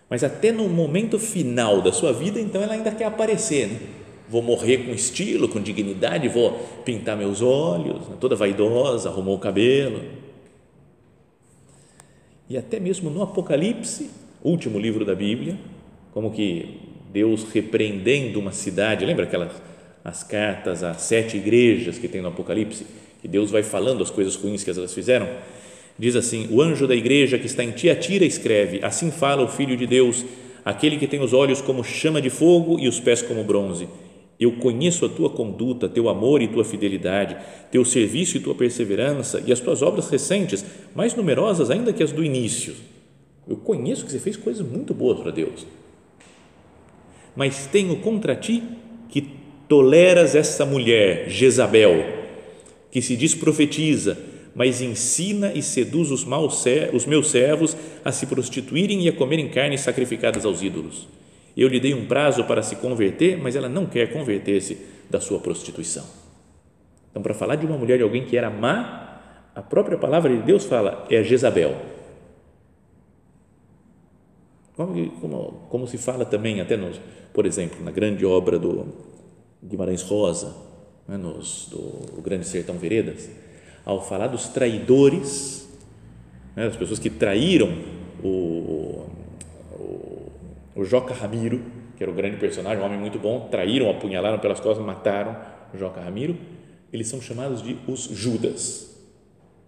Mas 0.10 0.24
até 0.24 0.52
no 0.52 0.70
momento 0.70 1.18
final 1.18 1.82
da 1.82 1.92
sua 1.92 2.14
vida, 2.14 2.40
então 2.40 2.62
ela 2.62 2.74
ainda 2.74 2.92
quer 2.92 3.06
aparecer. 3.06 3.68
Né? 3.68 3.80
Vou 4.30 4.42
morrer 4.42 4.86
com 4.86 4.92
estilo, 4.92 5.50
com 5.50 5.60
dignidade, 5.60 6.28
vou 6.30 6.52
pintar 6.86 7.18
meus 7.18 7.42
olhos, 7.42 8.08
né? 8.08 8.16
toda 8.20 8.36
vaidosa, 8.36 9.10
arrumou 9.10 9.36
o 9.36 9.40
cabelo. 9.40 10.02
E 12.48 12.58
até 12.58 12.80
mesmo 12.80 13.10
no 13.10 13.22
Apocalipse, 13.22 14.10
último 14.44 14.80
livro 14.80 15.06
da 15.06 15.16
Bíblia, 15.16 15.58
como 16.14 16.32
que 16.32 16.80
Deus 17.12 17.46
repreendendo 17.52 18.40
uma 18.40 18.52
cidade, 18.52 19.06
lembra 19.06 19.26
aquelas 19.26 19.52
as 20.04 20.24
cartas 20.24 20.84
às 20.84 21.02
sete 21.02 21.38
igrejas 21.38 22.00
que 22.00 22.08
tem 22.08 22.22
no 22.22 22.30
Apocalipse, 22.30 22.86
que 23.22 23.28
Deus 23.28 23.52
vai 23.52 23.62
falando 23.62 24.02
as 24.02 24.10
coisas 24.10 24.36
ruins 24.36 24.64
que 24.64 24.70
elas 24.70 24.94
fizeram? 24.94 25.28
Diz 25.98 26.16
assim: 26.16 26.48
O 26.50 26.62
anjo 26.62 26.88
da 26.88 26.96
igreja 26.96 27.38
que 27.38 27.46
está 27.46 27.64
em 27.64 27.72
Tiatira 27.72 28.26
escreve: 28.26 28.80
Assim 28.84 29.12
fala 29.12 29.44
o 29.44 29.48
Filho 29.48 29.78
de 29.78 29.86
Deus, 29.86 30.26
aquele 30.66 30.98
que 30.98 31.08
tem 31.08 31.22
os 31.22 31.34
olhos 31.34 31.62
como 31.62 31.84
chama 31.84 32.22
de 32.22 32.30
fogo 32.30 32.80
e 32.80 32.88
os 32.88 33.00
pés 33.00 33.22
como 33.22 33.44
bronze. 33.44 33.88
Eu 34.40 34.54
conheço 34.54 35.06
a 35.06 35.10
tua 35.10 35.30
conduta, 35.30 35.88
teu 35.88 36.10
amor 36.10 36.42
e 36.42 36.48
tua 36.48 36.66
fidelidade, 36.66 37.38
teu 37.72 37.86
serviço 37.86 38.38
e 38.38 38.40
tua 38.40 38.56
perseverança 38.56 39.44
e 39.46 39.52
as 39.52 39.60
tuas 39.60 39.84
obras 39.84 40.10
recentes, 40.10 40.66
mais 40.96 41.14
numerosas 41.14 41.70
ainda 41.70 41.94
que 41.94 42.02
as 42.02 42.12
do 42.12 42.24
início 42.24 42.74
eu 43.52 43.58
conheço 43.58 44.06
que 44.06 44.12
você 44.12 44.20
fez 44.20 44.38
coisas 44.38 44.66
muito 44.66 44.94
boas 44.94 45.20
para 45.20 45.30
Deus. 45.30 45.68
Mas 47.36 47.68
tenho 47.68 47.98
contra 47.98 48.34
ti 48.34 48.64
que 49.10 49.28
toleras 49.68 50.36
essa 50.36 50.66
mulher, 50.66 51.30
Jezabel, 51.30 52.02
que 52.90 53.02
se 53.02 53.18
diz 53.18 53.36
profetiza, 53.36 54.18
mas 54.56 54.82
ensina 54.82 55.52
e 55.54 55.62
seduz 55.62 56.12
os, 56.12 56.24
maus, 56.24 56.64
os 56.94 57.06
meus 57.06 57.30
servos 57.30 57.76
a 58.06 58.12
se 58.14 58.26
prostituírem 58.26 59.04
e 59.04 59.10
a 59.10 59.14
comerem 59.14 59.50
carnes 59.50 59.82
sacrificadas 59.82 60.46
aos 60.46 60.62
ídolos. 60.62 61.10
Eu 61.56 61.68
lhe 61.68 61.80
dei 61.80 61.94
um 61.94 62.06
prazo 62.06 62.46
para 62.46 62.64
se 62.64 62.78
converter, 62.78 63.38
mas 63.38 63.58
ela 63.58 63.68
não 63.68 63.86
quer 63.86 64.14
converter-se 64.14 64.78
da 65.10 65.20
sua 65.20 65.40
prostituição. 65.40 66.06
Então, 67.10 67.22
para 67.22 67.34
falar 67.34 67.58
de 67.58 67.66
uma 67.66 67.78
mulher, 67.78 67.98
de 67.98 68.04
alguém 68.04 68.24
que 68.24 68.38
era 68.38 68.50
má, 68.50 69.20
a 69.54 69.62
própria 69.62 69.98
palavra 69.98 70.34
de 70.34 70.42
Deus 70.42 70.64
fala, 70.64 71.06
é 71.10 71.22
Jezabel 71.22 71.91
como, 74.76 75.68
como, 75.70 75.88
se 75.88 75.98
fala 75.98 76.26
também, 76.26 76.62
até 76.62 76.78
nos, 76.78 77.00
por 77.34 77.46
exemplo, 77.46 77.84
na 77.84 77.92
grande 77.92 78.26
obra 78.26 78.58
do 78.58 78.86
Guimarães 79.64 80.02
Rosa, 80.02 80.56
né, 81.08 81.18
nos, 81.18 81.68
do 81.70 82.22
Grande 82.22 82.46
Sertão 82.46 82.78
Veredas, 82.78 83.30
ao 83.86 84.04
falar 84.06 84.28
dos 84.28 84.48
traidores, 84.48 85.68
né, 86.56 86.68
as 86.68 86.76
pessoas 86.76 87.00
que 87.00 87.10
traíram 87.10 87.70
o, 88.24 89.08
o, 89.74 90.32
o 90.76 90.86
Joca 90.86 91.14
Ramiro, 91.14 91.62
que 91.98 92.04
era 92.04 92.12
o 92.12 92.16
grande 92.16 92.38
personagem, 92.38 92.82
um 92.82 92.86
homem 92.86 93.00
muito 93.00 93.20
bom, 93.20 93.48
traíram, 93.52 93.90
apunhalaram 93.90 94.40
pelas 94.40 94.60
costas, 94.60 94.86
mataram 94.86 95.36
o 95.74 95.78
Joca 95.78 96.02
Ramiro, 96.02 96.38
eles 96.92 97.08
são 97.08 97.22
chamados 97.22 97.62
de 97.62 97.78
os 97.88 98.04
Judas 98.06 98.91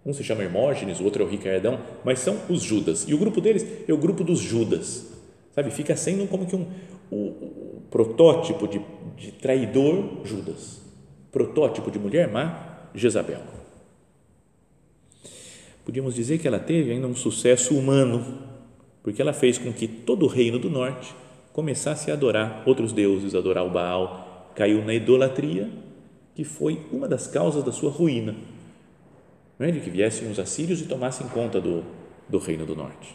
um 0.04 0.12
se 0.12 0.22
chama 0.22 0.42
Hermógenes, 0.42 1.00
o 1.00 1.04
outro 1.04 1.22
é 1.22 1.26
o 1.26 1.28
Ricardão, 1.28 1.80
mas 2.04 2.18
são 2.18 2.38
os 2.48 2.62
Judas. 2.62 3.06
E 3.08 3.14
o 3.14 3.18
grupo 3.18 3.40
deles 3.40 3.66
é 3.88 3.92
o 3.92 3.96
grupo 3.96 4.22
dos 4.22 4.38
Judas. 4.38 5.10
Sabe? 5.54 5.70
Fica 5.70 5.96
sendo 5.96 6.26
como 6.28 6.46
que 6.46 6.54
um 6.54 6.66
o, 7.10 7.16
o 7.16 7.82
protótipo 7.90 8.66
de, 8.68 8.80
de 9.16 9.32
traidor 9.32 10.20
Judas. 10.24 10.80
Protótipo 11.32 11.90
de 11.90 11.98
mulher 11.98 12.28
má, 12.28 12.88
Jezabel. 12.94 13.40
Podíamos 15.84 16.14
dizer 16.14 16.38
que 16.38 16.48
ela 16.48 16.58
teve 16.58 16.92
ainda 16.92 17.06
um 17.06 17.14
sucesso 17.14 17.74
humano, 17.76 18.38
porque 19.02 19.20
ela 19.20 19.32
fez 19.32 19.58
com 19.58 19.72
que 19.72 19.86
todo 19.86 20.24
o 20.24 20.28
reino 20.28 20.58
do 20.58 20.70
norte 20.70 21.14
começasse 21.52 22.10
a 22.10 22.14
adorar 22.14 22.62
outros 22.66 22.92
deuses, 22.92 23.34
adorar 23.34 23.64
o 23.64 23.70
Baal, 23.70 24.50
caiu 24.54 24.84
na 24.84 24.94
idolatria, 24.94 25.70
que 26.34 26.42
foi 26.42 26.80
uma 26.90 27.06
das 27.06 27.26
causas 27.26 27.62
da 27.62 27.70
sua 27.70 27.90
ruína 27.90 28.34
é? 29.58 29.70
de 29.70 29.80
que 29.80 29.90
viessem 29.90 30.30
os 30.30 30.38
assírios 30.38 30.80
e 30.80 30.86
tomassem 30.86 31.28
conta 31.28 31.60
do, 31.60 31.84
do 32.28 32.38
reino 32.38 32.66
do 32.66 32.74
norte. 32.74 33.14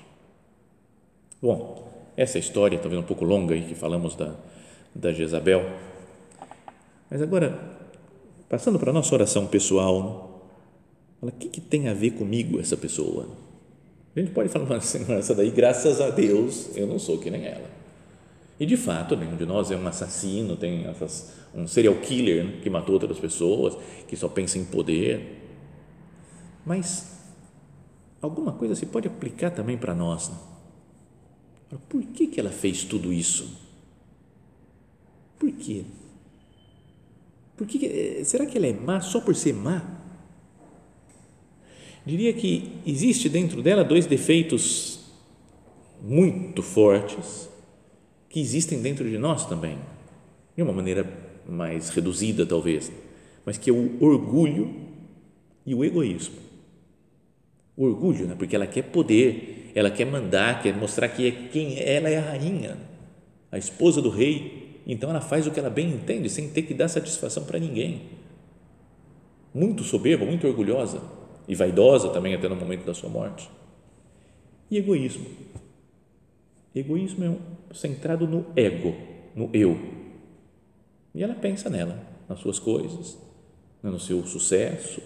Bom, 1.41 1.87
essa 2.15 2.37
história, 2.37 2.77
talvez 2.77 3.01
um 3.01 3.05
pouco 3.05 3.23
longa 3.23 3.53
aí, 3.53 3.63
que 3.63 3.75
falamos 3.75 4.15
da, 4.15 4.35
da 4.93 5.11
Jezabel, 5.11 5.65
mas 7.09 7.21
agora, 7.21 7.59
passando 8.47 8.77
para 8.77 8.91
a 8.91 8.93
nossa 8.93 9.13
oração 9.15 9.47
pessoal, 9.47 10.45
fala, 11.19 11.31
o 11.31 11.35
que, 11.35 11.49
que 11.49 11.61
tem 11.61 11.87
a 11.87 11.93
ver 11.93 12.11
comigo 12.11 12.59
essa 12.59 12.77
pessoa? 12.77 13.27
A 14.15 14.19
gente 14.19 14.31
pode 14.31 14.49
falar, 14.49 14.79
Senhor, 14.81 15.17
essa 15.17 15.33
daí, 15.33 15.49
graças 15.49 15.99
a 16.01 16.09
Deus, 16.09 16.75
eu 16.75 16.85
não 16.85 16.99
sou 16.99 17.17
que 17.17 17.31
nem 17.31 17.45
ela. 17.45 17.69
E 18.59 18.65
de 18.65 18.75
fato, 18.75 19.15
nenhum 19.15 19.37
de 19.37 19.45
nós 19.45 19.71
é 19.71 19.77
um 19.77 19.87
assassino, 19.87 20.55
tem 20.55 20.85
essas, 20.85 21.31
um 21.55 21.65
serial 21.65 21.95
killer 21.95 22.43
né, 22.43 22.53
que 22.61 22.69
matou 22.69 22.93
outras 22.93 23.17
pessoas, 23.17 23.77
que 24.07 24.17
só 24.17 24.27
pensa 24.27 24.59
em 24.59 24.65
poder. 24.65 25.38
Mas 26.69 27.19
alguma 28.21 28.51
coisa 28.51 28.75
se 28.75 28.85
pode 28.85 29.07
aplicar 29.07 29.49
também 29.49 29.75
para 29.75 29.95
nós. 29.95 30.29
Né? 30.29 31.79
Por 31.89 32.03
que, 32.03 32.27
que 32.27 32.39
ela 32.39 32.51
fez 32.51 32.83
tudo 32.83 33.11
isso? 33.11 33.57
Por 35.39 35.51
quê? 35.51 35.83
Por 37.57 37.65
que, 37.65 37.83
eh, 37.87 38.23
será 38.23 38.45
que 38.45 38.55
ela 38.55 38.67
é 38.67 38.73
má 38.73 39.01
só 39.01 39.19
por 39.19 39.35
ser 39.35 39.51
má? 39.51 39.81
Diria 42.05 42.31
que 42.33 42.71
existe 42.85 43.27
dentro 43.29 43.63
dela 43.63 43.83
dois 43.83 44.05
defeitos 44.05 44.99
muito 46.03 46.61
fortes 46.61 47.49
que 48.29 48.39
existem 48.39 48.79
dentro 48.79 49.09
de 49.09 49.17
nós 49.17 49.47
também, 49.47 49.79
de 50.55 50.61
uma 50.61 50.71
maneira 50.71 51.03
mais 51.49 51.89
reduzida 51.89 52.45
talvez, 52.45 52.91
mas 53.43 53.57
que 53.57 53.71
é 53.71 53.73
o 53.73 53.97
orgulho 53.99 54.71
e 55.65 55.73
o 55.73 55.83
egoísmo. 55.83 56.48
Orgulho, 57.79 58.27
né? 58.27 58.35
porque 58.37 58.57
ela 58.57 58.67
quer 58.67 58.83
poder, 58.83 59.71
ela 59.73 59.89
quer 59.89 60.03
mandar, 60.03 60.61
quer 60.61 60.75
mostrar 60.75 61.07
que 61.07 61.25
é 61.25 61.31
quem 61.31 61.79
ela 61.79 62.09
é 62.09 62.17
a 62.17 62.21
rainha, 62.21 62.77
a 63.49 63.57
esposa 63.57 64.01
do 64.01 64.09
rei. 64.09 64.81
Então 64.85 65.09
ela 65.09 65.21
faz 65.21 65.47
o 65.47 65.51
que 65.51 65.61
ela 65.61 65.69
bem 65.69 65.89
entende, 65.89 66.29
sem 66.29 66.49
ter 66.49 66.63
que 66.63 66.73
dar 66.73 66.89
satisfação 66.89 67.45
para 67.45 67.57
ninguém. 67.57 68.01
Muito 69.53 69.83
soberba, 69.83 70.25
muito 70.25 70.45
orgulhosa 70.45 71.01
e 71.47 71.55
vaidosa 71.55 72.09
também 72.09 72.35
até 72.35 72.49
no 72.49 72.55
momento 72.57 72.83
da 72.83 72.93
sua 72.93 73.09
morte. 73.09 73.49
E 74.69 74.77
egoísmo. 74.77 75.27
Egoísmo 76.75 77.23
é 77.23 77.29
um, 77.29 77.39
centrado 77.73 78.27
no 78.27 78.45
ego, 78.57 78.93
no 79.33 79.49
eu. 79.53 79.79
E 81.15 81.23
ela 81.23 81.33
pensa 81.33 81.69
nela, 81.69 81.97
nas 82.27 82.39
suas 82.39 82.59
coisas, 82.59 83.17
no 83.81 83.99
seu 84.01 84.25
sucesso, 84.27 85.01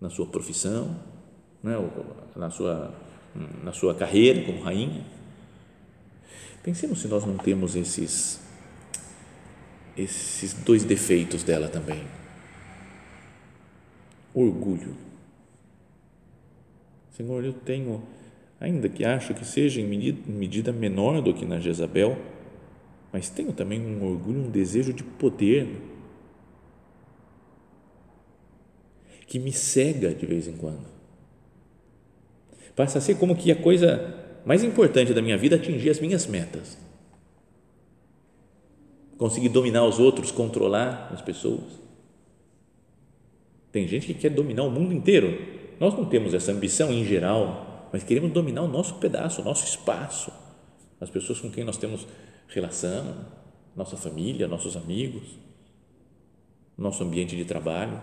na 0.00 0.08
sua 0.08 0.26
profissão, 0.26 0.96
né, 1.62 1.74
na 2.36 2.50
sua 2.50 2.94
na 3.62 3.72
sua 3.72 3.94
carreira 3.94 4.44
como 4.44 4.62
rainha. 4.62 5.04
Pensemos 6.62 7.00
se 7.00 7.08
nós 7.08 7.24
não 7.24 7.36
temos 7.36 7.76
esses 7.76 8.40
esses 9.96 10.52
dois 10.52 10.84
defeitos 10.84 11.42
dela 11.42 11.68
também. 11.68 12.04
Orgulho. 14.32 14.96
Senhor, 17.10 17.44
eu 17.44 17.52
tenho, 17.52 18.00
ainda 18.60 18.88
que 18.88 19.04
acho 19.04 19.34
que 19.34 19.44
seja 19.44 19.80
em 19.80 19.84
medida 19.84 20.70
menor 20.70 21.20
do 21.20 21.34
que 21.34 21.44
na 21.44 21.58
Jezabel, 21.58 22.16
mas 23.12 23.28
tenho 23.28 23.52
também 23.52 23.80
um 23.80 24.04
orgulho, 24.04 24.44
um 24.44 24.50
desejo 24.50 24.92
de 24.92 25.02
poder 25.02 25.68
que 29.26 29.40
me 29.40 29.52
cega 29.52 30.14
de 30.14 30.24
vez 30.24 30.46
em 30.46 30.56
quando 30.56 30.97
passa 32.74 32.98
a 32.98 33.00
ser 33.00 33.16
como 33.16 33.36
que 33.36 33.50
a 33.50 33.56
coisa 33.56 34.14
mais 34.44 34.64
importante 34.64 35.12
da 35.12 35.20
minha 35.20 35.36
vida 35.36 35.56
atingir 35.56 35.90
as 35.90 36.00
minhas 36.00 36.26
metas. 36.26 36.78
Conseguir 39.16 39.48
dominar 39.48 39.84
os 39.84 39.98
outros, 39.98 40.30
controlar 40.30 41.10
as 41.12 41.20
pessoas. 41.20 41.78
Tem 43.72 43.86
gente 43.86 44.06
que 44.06 44.14
quer 44.14 44.30
dominar 44.30 44.62
o 44.62 44.70
mundo 44.70 44.92
inteiro. 44.94 45.38
Nós 45.78 45.94
não 45.94 46.04
temos 46.04 46.34
essa 46.34 46.52
ambição 46.52 46.92
em 46.92 47.04
geral, 47.04 47.88
mas 47.92 48.02
queremos 48.02 48.32
dominar 48.32 48.62
o 48.62 48.68
nosso 48.68 48.94
pedaço, 48.94 49.42
o 49.42 49.44
nosso 49.44 49.64
espaço, 49.64 50.32
as 51.00 51.10
pessoas 51.10 51.40
com 51.40 51.50
quem 51.50 51.64
nós 51.64 51.76
temos 51.76 52.06
relação, 52.48 53.26
nossa 53.76 53.96
família, 53.96 54.48
nossos 54.48 54.76
amigos, 54.76 55.38
nosso 56.76 57.02
ambiente 57.02 57.36
de 57.36 57.44
trabalho. 57.44 58.00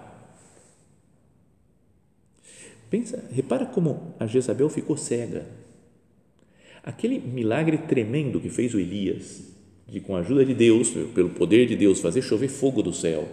Pensa, 2.90 3.24
repara 3.32 3.66
como 3.66 4.14
a 4.20 4.28
Jezabel 4.28 4.70
ficou 4.70 4.96
cega. 4.96 5.46
Aquele 6.84 7.20
milagre 7.20 7.80
tremendo 7.80 8.40
que 8.40 8.50
fez 8.50 8.74
o 8.74 8.80
Elias, 8.80 9.44
de 9.88 10.00
com 10.00 10.16
a 10.16 10.20
ajuda 10.20 10.46
de 10.46 10.54
Deus, 10.54 10.90
pelo 11.14 11.30
poder 11.30 11.66
de 11.66 11.76
Deus, 11.76 12.00
fazer 12.00 12.22
chover 12.22 12.48
fogo 12.48 12.84
do 12.84 12.94
céu. 12.94 13.28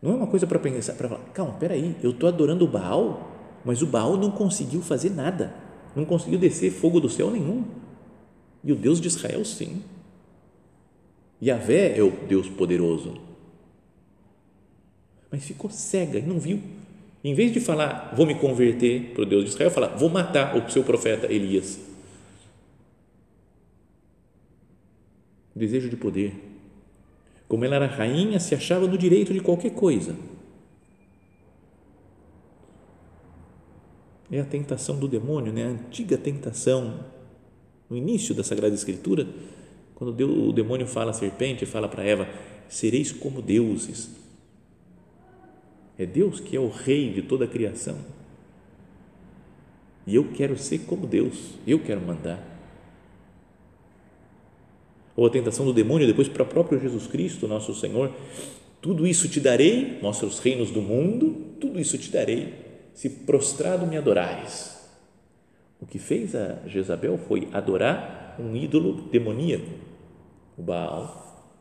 Não 0.00 0.12
é 0.12 0.14
uma 0.14 0.26
coisa 0.26 0.46
para 0.46 0.58
pensar, 0.58 0.94
para 0.94 1.08
falar, 1.08 1.24
calma, 1.34 1.52
peraí, 1.54 1.94
eu 2.02 2.10
estou 2.10 2.28
adorando 2.28 2.64
o 2.64 2.68
Baal, 2.68 3.60
mas 3.64 3.82
o 3.82 3.86
Baal 3.86 4.16
não 4.16 4.30
conseguiu 4.30 4.80
fazer 4.80 5.10
nada, 5.10 5.54
não 5.94 6.06
conseguiu 6.06 6.38
descer 6.38 6.70
fogo 6.70 7.00
do 7.00 7.08
céu 7.08 7.30
nenhum. 7.30 7.64
E 8.64 8.72
o 8.72 8.76
Deus 8.76 9.00
de 9.00 9.08
Israel, 9.08 9.44
sim. 9.44 9.82
Yahvé 11.42 11.98
é 11.98 12.02
o 12.02 12.10
Deus 12.10 12.48
poderoso. 12.48 13.14
Mas 15.30 15.44
ficou 15.44 15.70
cega 15.70 16.18
e 16.18 16.22
não 16.22 16.38
viu 16.38 16.60
em 17.22 17.34
vez 17.34 17.52
de 17.52 17.60
falar, 17.60 18.14
vou 18.16 18.26
me 18.26 18.34
converter 18.34 19.12
para 19.12 19.22
o 19.22 19.26
Deus 19.26 19.44
de 19.44 19.50
Israel, 19.50 19.70
falar, 19.70 19.88
vou 19.88 20.08
matar 20.08 20.56
o 20.56 20.70
seu 20.70 20.82
profeta 20.82 21.30
Elias. 21.30 21.78
Desejo 25.54 25.90
de 25.90 25.96
poder. 25.96 26.32
Como 27.46 27.64
ela 27.64 27.76
era 27.76 27.86
rainha, 27.86 28.40
se 28.40 28.54
achava 28.54 28.86
no 28.86 28.96
direito 28.96 29.34
de 29.34 29.40
qualquer 29.40 29.72
coisa. 29.74 30.16
É 34.32 34.40
a 34.40 34.44
tentação 34.44 34.98
do 34.98 35.08
demônio, 35.08 35.52
né? 35.52 35.64
a 35.64 35.68
antiga 35.68 36.16
tentação. 36.16 37.04
No 37.90 37.96
início 37.96 38.34
da 38.34 38.44
Sagrada 38.44 38.74
Escritura, 38.74 39.26
quando 39.96 40.14
o 40.24 40.52
demônio 40.52 40.86
fala 40.86 41.10
à 41.10 41.12
serpente, 41.12 41.66
fala 41.66 41.88
para 41.88 42.04
Eva: 42.04 42.28
sereis 42.68 43.10
como 43.10 43.42
deuses 43.42 44.20
é 46.02 46.06
Deus 46.06 46.40
que 46.40 46.56
é 46.56 46.60
o 46.60 46.68
rei 46.68 47.12
de 47.12 47.20
toda 47.20 47.44
a 47.44 47.48
criação. 47.48 47.98
E 50.06 50.14
eu 50.14 50.32
quero 50.32 50.56
ser 50.56 50.78
como 50.80 51.06
Deus, 51.06 51.54
eu 51.66 51.78
quero 51.78 52.00
mandar. 52.00 52.42
Ou 55.14 55.26
a 55.26 55.30
tentação 55.30 55.66
do 55.66 55.74
demônio 55.74 56.06
depois 56.06 56.26
para 56.26 56.42
o 56.42 56.46
próprio 56.46 56.80
Jesus 56.80 57.06
Cristo, 57.06 57.46
nosso 57.46 57.74
Senhor. 57.74 58.10
Tudo 58.80 59.06
isso 59.06 59.28
te 59.28 59.40
darei, 59.40 59.98
mostra 60.00 60.26
os 60.26 60.38
reinos 60.38 60.70
do 60.70 60.80
mundo, 60.80 61.54
tudo 61.60 61.78
isso 61.78 61.98
te 61.98 62.10
darei, 62.10 62.54
se 62.94 63.10
prostrado 63.10 63.86
me 63.86 63.98
adorares. 63.98 64.80
O 65.78 65.84
que 65.86 65.98
fez 65.98 66.34
a 66.34 66.66
Jezabel 66.66 67.18
foi 67.18 67.46
adorar 67.52 68.36
um 68.38 68.56
ídolo 68.56 69.02
demoníaco, 69.10 69.70
o 70.56 70.62
Baal, 70.62 71.52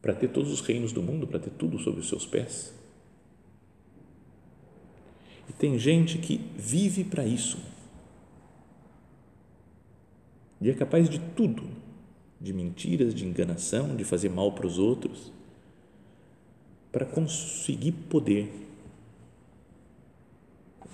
para 0.00 0.14
ter 0.14 0.28
todos 0.28 0.52
os 0.52 0.60
reinos 0.60 0.92
do 0.92 1.02
mundo, 1.02 1.26
para 1.26 1.40
ter 1.40 1.50
tudo 1.50 1.76
sob 1.80 1.98
os 1.98 2.08
seus 2.08 2.24
pés. 2.24 2.81
E 5.52 5.58
tem 5.58 5.78
gente 5.78 6.18
que 6.18 6.40
vive 6.56 7.04
para 7.04 7.26
isso. 7.26 7.58
E 10.60 10.70
é 10.70 10.72
capaz 10.72 11.08
de 11.08 11.18
tudo, 11.18 11.64
de 12.40 12.52
mentiras, 12.52 13.14
de 13.14 13.26
enganação, 13.26 13.94
de 13.94 14.04
fazer 14.04 14.30
mal 14.30 14.52
para 14.52 14.66
os 14.66 14.78
outros, 14.78 15.32
para 16.90 17.04
conseguir 17.04 17.92
poder. 17.92 18.50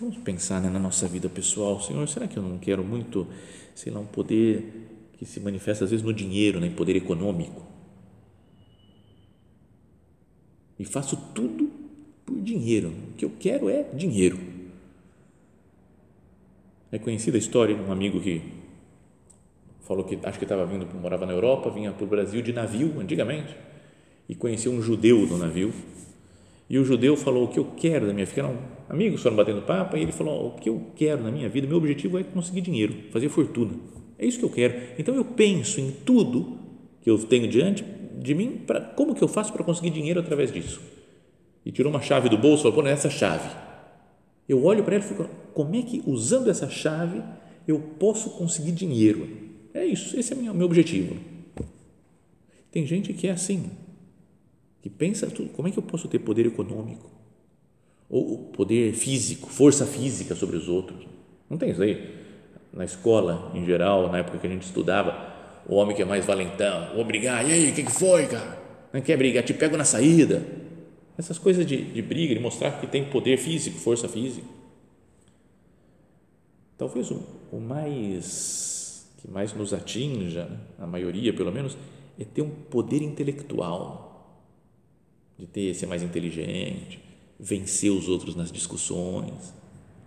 Vamos 0.01 0.17
pensar 0.19 0.61
né, 0.61 0.71
na 0.71 0.79
nossa 0.79 1.09
vida 1.09 1.29
pessoal, 1.29 1.81
Senhor, 1.81 2.09
será 2.09 2.29
que 2.29 2.37
eu 2.37 2.43
não 2.43 2.57
quero 2.57 2.85
muito, 2.85 3.27
sei 3.75 3.93
lá, 3.93 3.99
um 3.99 4.07
poder 4.07 4.87
que 5.19 5.27
se 5.27 5.41
manifesta 5.41 5.85
às 5.85 5.91
vezes 5.91 6.05
no 6.07 6.15
dinheiro, 6.15 6.61
né, 6.61 6.69
em 6.69 6.75
poder 6.75 6.95
econômico? 6.95 7.67
E 10.79 10.85
faço 10.85 11.17
tudo 11.35 11.68
dinheiro. 12.49 12.93
O 13.11 13.17
que 13.17 13.25
eu 13.25 13.33
quero 13.39 13.69
é 13.69 13.83
dinheiro. 13.93 14.39
É 16.91 16.99
conhecida 16.99 17.37
a 17.37 17.39
história 17.39 17.75
de 17.75 17.83
um 17.83 17.93
amigo 17.93 18.19
que 18.21 18.41
falou 19.83 20.05
que 20.05 20.19
acho 20.23 20.39
que 20.39 20.45
estava 20.45 20.65
vindo, 20.65 20.87
morava 21.01 21.27
na 21.27 21.33
Europa, 21.33 21.71
vinha 21.71 21.93
para 21.93 22.05
o 22.05 22.07
Brasil 22.07 22.41
de 22.41 22.53
navio 22.53 22.99
antigamente 22.99 23.55
e 24.29 24.35
conheceu 24.35 24.73
um 24.73 24.81
judeu 24.81 25.19
no 25.27 25.37
navio. 25.37 25.73
E 26.69 26.79
o 26.79 26.85
judeu 26.85 27.17
falou: 27.17 27.45
O 27.45 27.49
que 27.49 27.59
eu 27.59 27.67
quero 27.77 28.07
da 28.07 28.13
minha 28.13 28.25
vida? 28.25 28.43
Ficaram 28.43 28.59
amigos, 28.89 29.23
foram 29.23 29.37
batendo 29.37 29.63
papo. 29.63 29.97
E 29.97 30.03
ele 30.03 30.13
falou: 30.13 30.49
O 30.49 30.51
que 30.53 30.69
eu 30.69 30.91
quero 30.97 31.23
na 31.23 31.31
minha 31.31 31.49
vida, 31.49 31.67
meu 31.67 31.77
objetivo 31.77 32.19
é 32.19 32.25
conseguir 32.25 32.63
dinheiro, 32.63 32.95
fazer 33.11 33.29
fortuna. 33.29 33.75
É 34.19 34.27
isso 34.27 34.39
que 34.39 34.45
eu 34.45 34.51
quero. 34.51 34.75
Então 34.99 35.15
eu 35.15 35.25
penso 35.25 35.81
em 35.81 35.91
tudo 35.91 36.59
que 37.03 37.11
eu 37.11 37.19
tenho 37.19 37.49
diante 37.49 37.85
de 38.19 38.35
mim, 38.35 38.63
para 38.67 38.81
como 38.81 39.15
que 39.15 39.23
eu 39.23 39.29
faço 39.29 39.53
para 39.53 39.63
conseguir 39.63 39.91
dinheiro 39.91 40.19
através 40.21 40.51
disso 40.51 40.98
e 41.65 41.73
tirou 41.73 41.91
uma 41.91 42.01
chave 42.01 42.29
do 42.29 42.39
bolso 42.39 42.63
e 42.63 42.71
falou: 42.71 42.83
Pô, 42.83 42.89
essa 42.89 43.11
chave, 43.11 43.49
Eu 44.49 44.65
olho 44.65 44.83
para 44.83 44.97
ela 44.97 45.05
e 45.05 45.09
fico, 45.09 45.29
como 45.53 45.77
é 45.77 45.83
que 45.83 46.03
usando 46.07 46.49
essa 46.49 46.69
chave 46.69 47.23
eu 47.67 47.79
posso 47.79 48.31
conseguir 48.31 48.73
dinheiro? 48.73 49.29
É 49.75 49.85
isso, 49.85 50.19
esse 50.19 50.33
é 50.33 50.37
o 50.37 50.55
meu 50.55 50.67
objetivo. 50.67 51.17
Tem 52.71 52.87
gente 52.87 53.13
que 53.13 53.27
é 53.27 53.33
assim, 53.33 53.71
que 54.83 54.89
pensa 54.89 55.27
como 55.55 55.69
é 55.69 55.71
que 55.71 55.79
eu 55.79 55.83
posso 55.83 56.09
ter 56.09 56.19
poder 56.19 56.47
econômico? 56.47 57.11
Ou 58.09 58.39
poder 58.53 58.95
físico, 58.95 59.51
força 59.51 59.85
física 59.85 60.35
sobre 60.35 60.57
os 60.57 60.69
outros? 60.69 61.07
Não 61.49 61.59
tem 61.59 61.71
isso 61.71 61.83
aí. 61.83 62.15
Na 62.73 62.85
escola, 62.85 63.53
em 63.55 63.65
geral, 63.65 64.11
na 64.11 64.19
época 64.19 64.39
que 64.39 64.47
a 64.47 64.51
gente 64.51 64.63
estudava, 64.63 65.29
o 65.67 65.75
homem 65.75 65.95
que 65.95 66.03
é 66.03 66.05
mais 66.05 66.25
valentão, 66.25 66.95
vou 66.95 67.05
brigar, 67.05 67.47
e 67.47 67.53
aí, 67.53 67.71
o 67.71 67.75
que, 67.75 67.83
que 67.83 67.93
foi, 67.93 68.27
cara? 68.27 68.59
Não 68.93 69.01
quer 69.01 69.17
brigar, 69.19 69.43
te 69.45 69.53
pego 69.53 69.77
na 69.77 69.85
saída. 69.85 70.43
Essas 71.19 71.37
coisas 71.37 71.67
de, 71.67 71.83
de 71.83 72.01
briga, 72.01 72.33
de 72.33 72.41
mostrar 72.41 72.81
que 72.81 72.87
tem 72.87 73.11
poder 73.11 73.37
físico, 73.39 73.77
força 73.77 74.09
física. 74.09 74.47
Talvez 76.79 77.11
o, 77.11 77.21
o 77.51 77.59
mais, 77.59 79.05
que 79.21 79.29
mais 79.29 79.53
nos 79.53 79.75
atinja, 79.75 80.45
né? 80.45 80.61
a 80.79 80.87
maioria 80.87 81.35
pelo 81.35 81.51
menos, 81.51 81.77
é 82.17 82.25
ter 82.25 82.43
um 82.43 82.51
poder 82.51 83.03
intelectual, 83.03 84.39
de 85.37 85.47
ter, 85.47 85.75
ser 85.75 85.87
mais 85.87 86.05
inteligente, 86.05 87.01
vencer 87.39 87.91
os 87.91 88.09
outros 88.09 88.37
nas 88.37 88.53
discussões, 88.53 89.53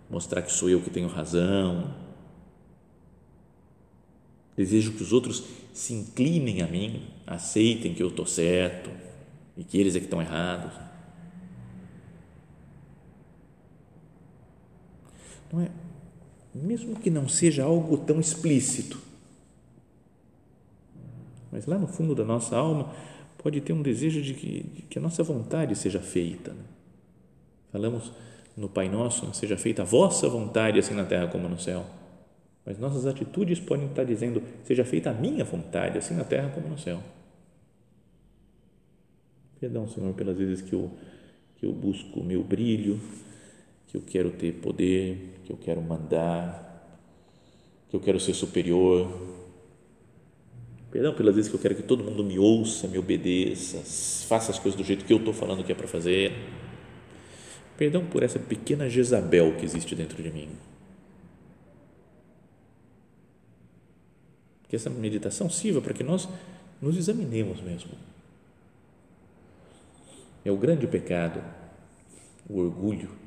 mostrar 0.08 0.40
que 0.40 0.50
sou 0.50 0.70
eu 0.70 0.80
que 0.80 0.88
tenho 0.88 1.08
razão. 1.08 1.94
Desejo 4.56 4.92
que 4.92 5.02
os 5.02 5.12
outros 5.12 5.44
se 5.74 5.92
inclinem 5.92 6.62
a 6.62 6.66
mim, 6.66 7.02
aceitem 7.26 7.92
que 7.92 8.02
eu 8.02 8.08
estou 8.08 8.26
certo 8.26 8.90
e 9.58 9.62
que 9.62 9.76
eles 9.78 9.94
é 9.94 9.98
que 9.98 10.06
estão 10.06 10.20
errados. 10.22 10.91
Não 15.52 15.60
é? 15.60 15.70
Mesmo 16.54 16.98
que 16.98 17.10
não 17.10 17.28
seja 17.28 17.64
algo 17.64 17.98
tão 17.98 18.18
explícito, 18.18 18.98
mas 21.50 21.66
lá 21.66 21.78
no 21.78 21.86
fundo 21.86 22.14
da 22.14 22.24
nossa 22.24 22.56
alma 22.56 22.94
pode 23.36 23.60
ter 23.60 23.74
um 23.74 23.82
desejo 23.82 24.22
de 24.22 24.32
que, 24.32 24.62
de 24.62 24.82
que 24.82 24.98
a 24.98 25.02
nossa 25.02 25.22
vontade 25.22 25.76
seja 25.76 26.00
feita. 26.00 26.52
Né? 26.52 26.62
Falamos 27.70 28.12
no 28.56 28.68
Pai 28.68 28.88
Nosso, 28.88 29.32
seja 29.34 29.56
feita 29.58 29.82
a 29.82 29.84
vossa 29.84 30.28
vontade, 30.28 30.78
assim 30.78 30.94
na 30.94 31.04
terra 31.04 31.26
como 31.26 31.48
no 31.48 31.58
céu. 31.58 31.84
Mas 32.64 32.78
nossas 32.78 33.06
atitudes 33.06 33.60
podem 33.60 33.86
estar 33.86 34.04
dizendo, 34.04 34.42
seja 34.64 34.84
feita 34.84 35.10
a 35.10 35.14
minha 35.14 35.44
vontade, 35.44 35.98
assim 35.98 36.14
na 36.14 36.24
terra 36.24 36.48
como 36.50 36.68
no 36.68 36.78
céu. 36.78 37.02
Perdão, 39.60 39.88
Senhor, 39.88 40.12
pelas 40.14 40.38
vezes 40.38 40.60
que 40.60 40.72
eu, 40.72 40.90
que 41.56 41.66
eu 41.66 41.72
busco 41.72 42.20
o 42.20 42.24
meu 42.24 42.42
brilho, 42.42 43.00
que 43.92 43.98
eu 43.98 44.02
quero 44.06 44.30
ter 44.30 44.54
poder, 44.54 45.34
que 45.44 45.52
eu 45.52 45.56
quero 45.58 45.82
mandar, 45.82 46.98
que 47.90 47.94
eu 47.94 48.00
quero 48.00 48.18
ser 48.18 48.32
superior. 48.32 49.06
Perdão 50.90 51.12
pelas 51.14 51.34
vezes 51.34 51.50
que 51.50 51.56
eu 51.56 51.60
quero 51.60 51.74
que 51.74 51.82
todo 51.82 52.02
mundo 52.02 52.24
me 52.24 52.38
ouça, 52.38 52.88
me 52.88 52.96
obedeça, 52.96 53.82
faça 54.26 54.50
as 54.50 54.58
coisas 54.58 54.78
do 54.78 54.82
jeito 54.82 55.04
que 55.04 55.12
eu 55.12 55.18
estou 55.18 55.34
falando 55.34 55.62
que 55.62 55.70
é 55.70 55.74
para 55.74 55.86
fazer. 55.86 56.32
Perdão 57.76 58.06
por 58.06 58.22
essa 58.22 58.38
pequena 58.38 58.88
Jezabel 58.88 59.56
que 59.56 59.64
existe 59.66 59.94
dentro 59.94 60.22
de 60.22 60.30
mim. 60.30 60.48
Que 64.70 64.76
essa 64.76 64.88
meditação 64.88 65.50
sirva 65.50 65.82
para 65.82 65.92
que 65.92 66.02
nós 66.02 66.26
nos 66.80 66.96
examinemos 66.96 67.60
mesmo. 67.60 67.90
É 70.42 70.50
o 70.50 70.56
grande 70.56 70.86
pecado, 70.86 71.44
o 72.48 72.58
orgulho, 72.58 73.21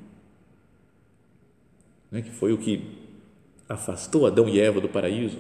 né, 2.12 2.22
que 2.22 2.32
foi 2.32 2.54
o 2.54 2.58
que 2.58 3.06
afastou 3.68 4.26
Adão 4.26 4.48
e 4.48 4.60
Eva 4.60 4.80
do 4.80 4.90
paraíso, 4.90 5.38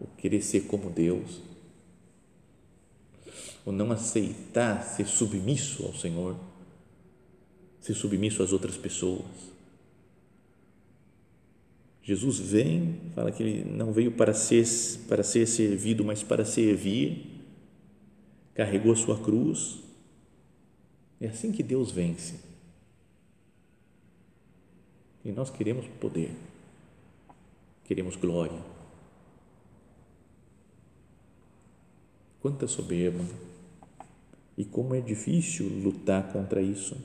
o 0.00 0.06
querer 0.16 0.42
ser 0.42 0.62
como 0.62 0.90
Deus, 0.90 1.40
o 3.64 3.72
não 3.72 3.92
aceitar 3.92 4.82
ser 4.82 5.06
submisso 5.06 5.84
ao 5.84 5.94
Senhor, 5.94 6.36
ser 7.80 7.94
submisso 7.94 8.42
às 8.42 8.52
outras 8.52 8.76
pessoas. 8.76 9.52
Jesus 12.02 12.38
vem, 12.38 13.00
fala 13.14 13.30
que 13.30 13.42
ele 13.42 13.64
não 13.64 13.92
veio 13.92 14.10
para 14.10 14.34
ser, 14.34 14.66
para 15.08 15.22
ser 15.22 15.46
servido, 15.46 16.04
mas 16.04 16.22
para 16.22 16.44
servir, 16.44 17.42
carregou 18.54 18.92
a 18.92 18.96
sua 18.96 19.18
cruz. 19.18 19.78
É 21.20 21.28
assim 21.28 21.52
que 21.52 21.62
Deus 21.62 21.92
vence 21.92 22.51
e 25.24 25.30
nós 25.30 25.50
queremos 25.50 25.86
poder, 26.00 26.30
queremos 27.84 28.16
glória. 28.16 28.58
Quanta 32.40 32.66
soberba! 32.66 33.24
E 34.58 34.64
como 34.64 34.94
é 34.94 35.00
difícil 35.00 35.68
lutar 35.68 36.32
contra 36.32 36.60
isso. 36.60 36.96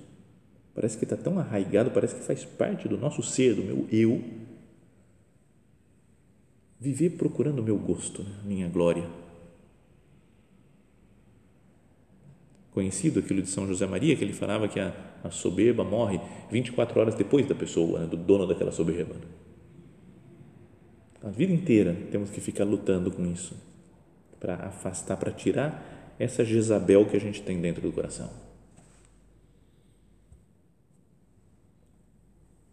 Parece 0.73 0.97
que 0.97 1.05
está 1.05 1.15
tão 1.15 1.39
arraigado, 1.39 1.91
parece 1.91 2.15
que 2.15 2.23
faz 2.23 2.43
parte 2.43 2.87
do 2.87 2.97
nosso 2.97 3.23
ser, 3.23 3.55
do 3.55 3.63
meu 3.63 3.87
eu. 3.91 4.21
Viver 6.79 7.11
procurando 7.11 7.59
o 7.59 7.63
meu 7.63 7.77
gosto, 7.77 8.25
minha 8.43 8.67
glória. 8.67 9.07
Conhecido 12.77 13.21
aquilo 13.21 13.41
de 13.41 13.49
São 13.49 13.65
José 13.65 13.87
Maria, 13.87 14.15
que 14.15 14.23
ele 14.23 14.33
falava 14.33 14.67
que 14.67 14.79
a, 14.79 14.93
a 15.23 15.31
soberba 15.31 15.83
morre 15.83 16.21
24 16.51 16.99
horas 16.99 17.15
depois 17.15 17.47
da 17.47 17.55
pessoa, 17.55 18.01
né, 18.01 18.05
do 18.05 18.15
dono 18.15 18.45
daquela 18.45 18.71
soberba. 18.71 19.15
A 21.23 21.29
vida 21.29 21.51
inteira 21.51 21.97
temos 22.11 22.29
que 22.29 22.39
ficar 22.39 22.65
lutando 22.65 23.09
com 23.09 23.25
isso 23.25 23.55
para 24.39 24.57
afastar, 24.57 25.17
para 25.17 25.31
tirar 25.31 26.13
essa 26.19 26.45
Jezabel 26.45 27.03
que 27.07 27.17
a 27.17 27.19
gente 27.19 27.41
tem 27.41 27.59
dentro 27.59 27.81
do 27.81 27.91
coração. 27.91 28.29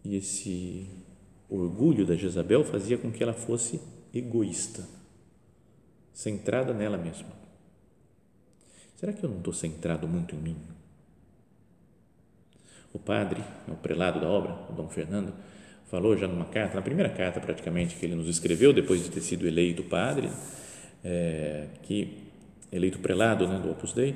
E 0.04 0.16
esse 0.16 0.86
orgulho 1.48 2.04
da 2.04 2.14
Jezabel 2.14 2.62
fazia 2.62 2.98
com 2.98 3.10
que 3.10 3.22
ela 3.22 3.32
fosse 3.32 3.80
egoísta, 4.12 4.86
centrada 6.12 6.74
nela 6.74 6.98
mesma. 6.98 7.43
Será 9.04 9.12
que 9.12 9.22
eu 9.22 9.28
não 9.28 9.36
estou 9.36 9.52
centrado 9.52 10.08
muito 10.08 10.34
em 10.34 10.38
mim? 10.38 10.56
o 12.90 12.98
padre, 12.98 13.42
o 13.68 13.74
prelado 13.74 14.18
da 14.18 14.26
obra, 14.26 14.56
o 14.70 14.72
Dom 14.72 14.88
Fernando, 14.88 15.30
falou 15.90 16.16
já 16.16 16.26
numa 16.26 16.46
carta, 16.46 16.76
na 16.76 16.80
primeira 16.80 17.10
carta 17.10 17.38
praticamente 17.38 17.96
que 17.96 18.06
ele 18.06 18.14
nos 18.14 18.28
escreveu 18.28 18.72
depois 18.72 19.04
de 19.04 19.10
ter 19.10 19.20
sido 19.20 19.46
eleito 19.46 19.82
padre, 19.82 20.30
é, 21.04 21.66
que 21.82 22.16
eleito 22.72 22.98
prelado 22.98 23.46
né, 23.46 23.58
do 23.58 23.70
Opus 23.70 23.92
Dei, 23.92 24.14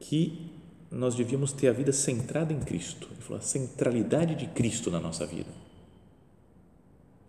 que 0.00 0.50
nós 0.90 1.14
devíamos 1.14 1.52
ter 1.52 1.68
a 1.68 1.72
vida 1.72 1.92
centrada 1.92 2.54
em 2.54 2.60
Cristo. 2.60 3.08
Ele 3.12 3.20
falou 3.20 3.38
a 3.38 3.42
centralidade 3.42 4.34
de 4.34 4.46
Cristo 4.46 4.90
na 4.90 4.98
nossa 4.98 5.26
vida. 5.26 5.50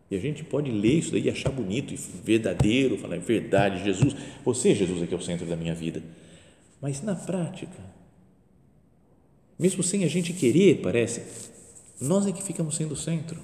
E 0.09 0.15
a 0.15 0.19
gente 0.19 0.41
pode 0.41 0.71
ler 0.71 0.99
isso 0.99 1.11
daí 1.11 1.23
e 1.23 1.29
achar 1.29 1.51
bonito 1.51 1.93
e 1.93 1.97
verdadeiro, 1.97 2.97
falar 2.97 3.17
é 3.17 3.19
verdade, 3.19 3.83
Jesus, 3.83 4.15
você, 4.45 4.73
Jesus, 4.73 5.03
é 5.03 5.05
que 5.05 5.13
é 5.13 5.17
o 5.17 5.21
centro 5.21 5.45
da 5.45 5.57
minha 5.57 5.75
vida. 5.75 6.01
Mas 6.81 7.01
na 7.01 7.15
prática, 7.15 7.77
mesmo 9.57 9.81
sem 9.81 10.03
a 10.03 10.07
gente 10.07 10.33
querer, 10.33 10.81
parece, 10.81 11.51
nós 11.99 12.27
é 12.27 12.31
que 12.31 12.43
ficamos 12.43 12.75
sendo 12.75 12.93
o 12.93 12.97
centro. 12.97 13.39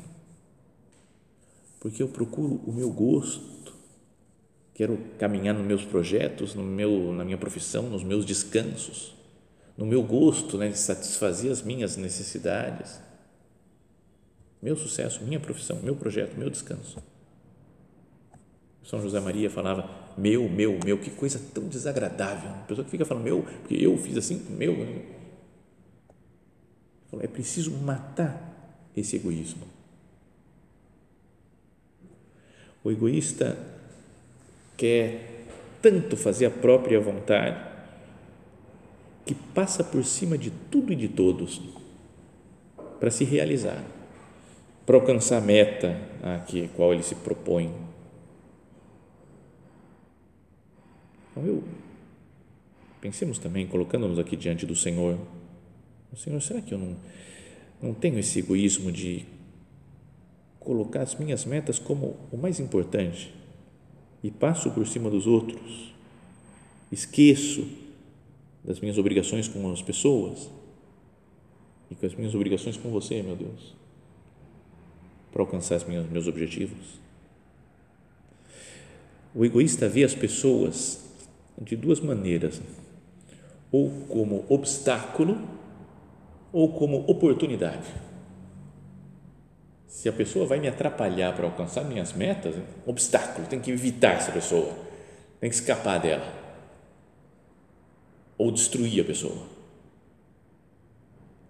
Porque 1.80 2.02
eu 2.02 2.08
procuro 2.08 2.62
o 2.66 2.72
meu 2.72 2.92
gosto, 2.92 3.74
quero 4.74 4.98
caminhar 5.18 5.54
nos 5.54 5.66
meus 5.66 5.84
projetos, 5.84 6.54
no 6.54 6.64
meu, 6.64 7.12
na 7.14 7.26
minha 7.26 7.38
profissão, 7.38 7.90
nos 7.90 8.04
meus 8.04 8.26
descansos, 8.26 9.14
no 9.76 9.86
meu 9.86 10.04
gosto 10.04 10.58
né, 10.58 10.70
de 10.70 10.78
satisfazer 10.78 11.52
as 11.52 11.62
minhas 11.62 11.98
necessidades, 11.98 13.02
meu 14.62 14.78
sucesso, 14.78 15.24
minha 15.24 15.40
profissão, 15.40 15.80
meu 15.84 15.96
projeto, 15.96 16.38
meu 16.38 16.50
descanso. 16.50 17.04
São 18.84 19.02
José 19.02 19.20
Maria 19.20 19.50
falava 19.50 20.03
meu, 20.18 20.48
meu, 20.50 20.80
meu, 20.84 20.98
que 20.98 21.10
coisa 21.10 21.42
tão 21.54 21.68
desagradável. 21.68 22.50
A 22.50 22.66
pessoa 22.68 22.86
que 22.86 22.92
fica 22.92 23.06
falando 23.06 23.24
meu, 23.24 23.44
porque 23.44 23.76
eu 23.76 23.98
fiz 23.98 24.18
assim, 24.18 24.42
meu, 24.50 24.76
é 27.20 27.28
preciso 27.28 27.72
matar 27.72 28.52
esse 28.96 29.16
egoísmo. 29.16 29.64
O 32.84 32.92
egoísta 32.92 33.58
quer 34.76 35.46
tanto 35.82 36.18
fazer 36.18 36.46
a 36.46 36.52
própria 36.52 37.00
vontade 37.00 37.74
que 39.26 39.34
passa 39.34 39.84
por 39.84 40.04
cima 40.04 40.38
de 40.38 40.52
tudo 40.70 40.92
e 40.92 40.96
de 40.96 41.08
todos 41.08 41.62
para 43.00 43.10
se 43.10 43.24
realizar, 43.24 43.82
para 44.86 44.96
alcançar 44.96 45.38
a 45.38 45.42
meta 45.42 45.98
a 46.22 46.40
que, 46.40 46.68
qual 46.70 46.94
ele 46.94 47.04
se 47.04 47.16
propõe. 47.16 47.74
Então, 51.34 51.46
eu, 51.46 51.64
pensemos 53.02 53.40
também, 53.40 53.66
colocando-nos 53.68 54.20
aqui 54.20 54.38
diante 54.38 54.66
do 54.66 54.76
Senhor, 54.76 55.18
Senhor, 56.16 56.40
será 56.42 56.62
que 56.62 56.74
eu 56.74 56.78
não, 56.78 56.96
não 57.82 57.94
tenho 57.94 58.20
esse 58.20 58.40
egoísmo 58.40 58.92
de 58.92 59.26
colocar 60.60 61.02
as 61.02 61.16
minhas 61.16 61.44
metas 61.44 61.80
como 61.80 62.16
o 62.32 62.38
mais 62.38 62.60
importante 62.60 63.34
e 64.24 64.30
passo 64.30 64.72
por 64.72 64.86
cima 64.88 65.10
dos 65.10 65.26
outros, 65.26 65.94
esqueço 66.92 67.68
das 68.64 68.80
minhas 68.80 68.98
obrigações 68.98 69.48
com 69.48 69.72
as 69.72 69.82
pessoas 69.82 70.50
e 71.90 71.96
com 71.96 72.06
as 72.06 72.14
minhas 72.14 72.34
obrigações 72.34 72.78
com 72.78 72.90
você, 72.92 73.22
meu 73.22 73.36
Deus, 73.36 73.76
para 75.32 75.42
alcançar 75.42 75.78
os 75.78 75.84
meus 75.84 76.28
objetivos. 76.28 77.02
O 79.36 79.44
egoísta 79.44 79.90
vê 79.90 80.04
as 80.04 80.14
pessoas 80.14 81.03
de 81.62 81.76
duas 81.76 82.00
maneiras, 82.00 82.62
ou 83.72 83.90
como 84.08 84.46
obstáculo 84.50 85.38
ou 86.52 86.72
como 86.74 87.04
oportunidade. 87.08 87.88
Se 89.88 90.08
a 90.08 90.14
pessoa 90.14 90.46
vai 90.46 90.60
me 90.60 90.68
atrapalhar 90.68 91.36
para 91.36 91.46
alcançar 91.46 91.84
minhas 91.84 92.14
metas, 92.14 92.56
obstáculo, 92.86 93.48
tem 93.48 93.60
que 93.60 93.72
evitar 93.72 94.16
essa 94.16 94.32
pessoa, 94.32 94.72
tem 95.40 95.50
que 95.50 95.56
escapar 95.56 96.00
dela, 96.00 96.26
ou 98.38 98.52
destruir 98.52 99.02
a 99.02 99.06
pessoa. 99.06 99.54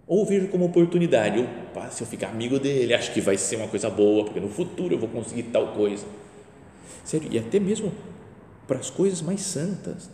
Ou 0.06 0.24
vejo 0.24 0.48
como 0.48 0.66
oportunidade, 0.66 1.40
opa, 1.40 1.90
se 1.90 2.02
eu 2.02 2.06
ficar 2.06 2.28
amigo 2.28 2.58
dele, 2.58 2.92
acho 2.94 3.12
que 3.12 3.20
vai 3.20 3.38
ser 3.38 3.56
uma 3.56 3.68
coisa 3.68 3.88
boa, 3.88 4.24
porque 4.24 4.40
no 4.40 4.48
futuro 4.48 4.94
eu 4.94 4.98
vou 4.98 5.08
conseguir 5.08 5.44
tal 5.44 5.68
coisa. 5.68 6.06
Sério, 7.02 7.28
e 7.30 7.38
até 7.38 7.58
mesmo 7.58 7.92
para 8.66 8.78
as 8.78 8.90
coisas 8.90 9.22
mais 9.22 9.40
santas. 9.40 10.10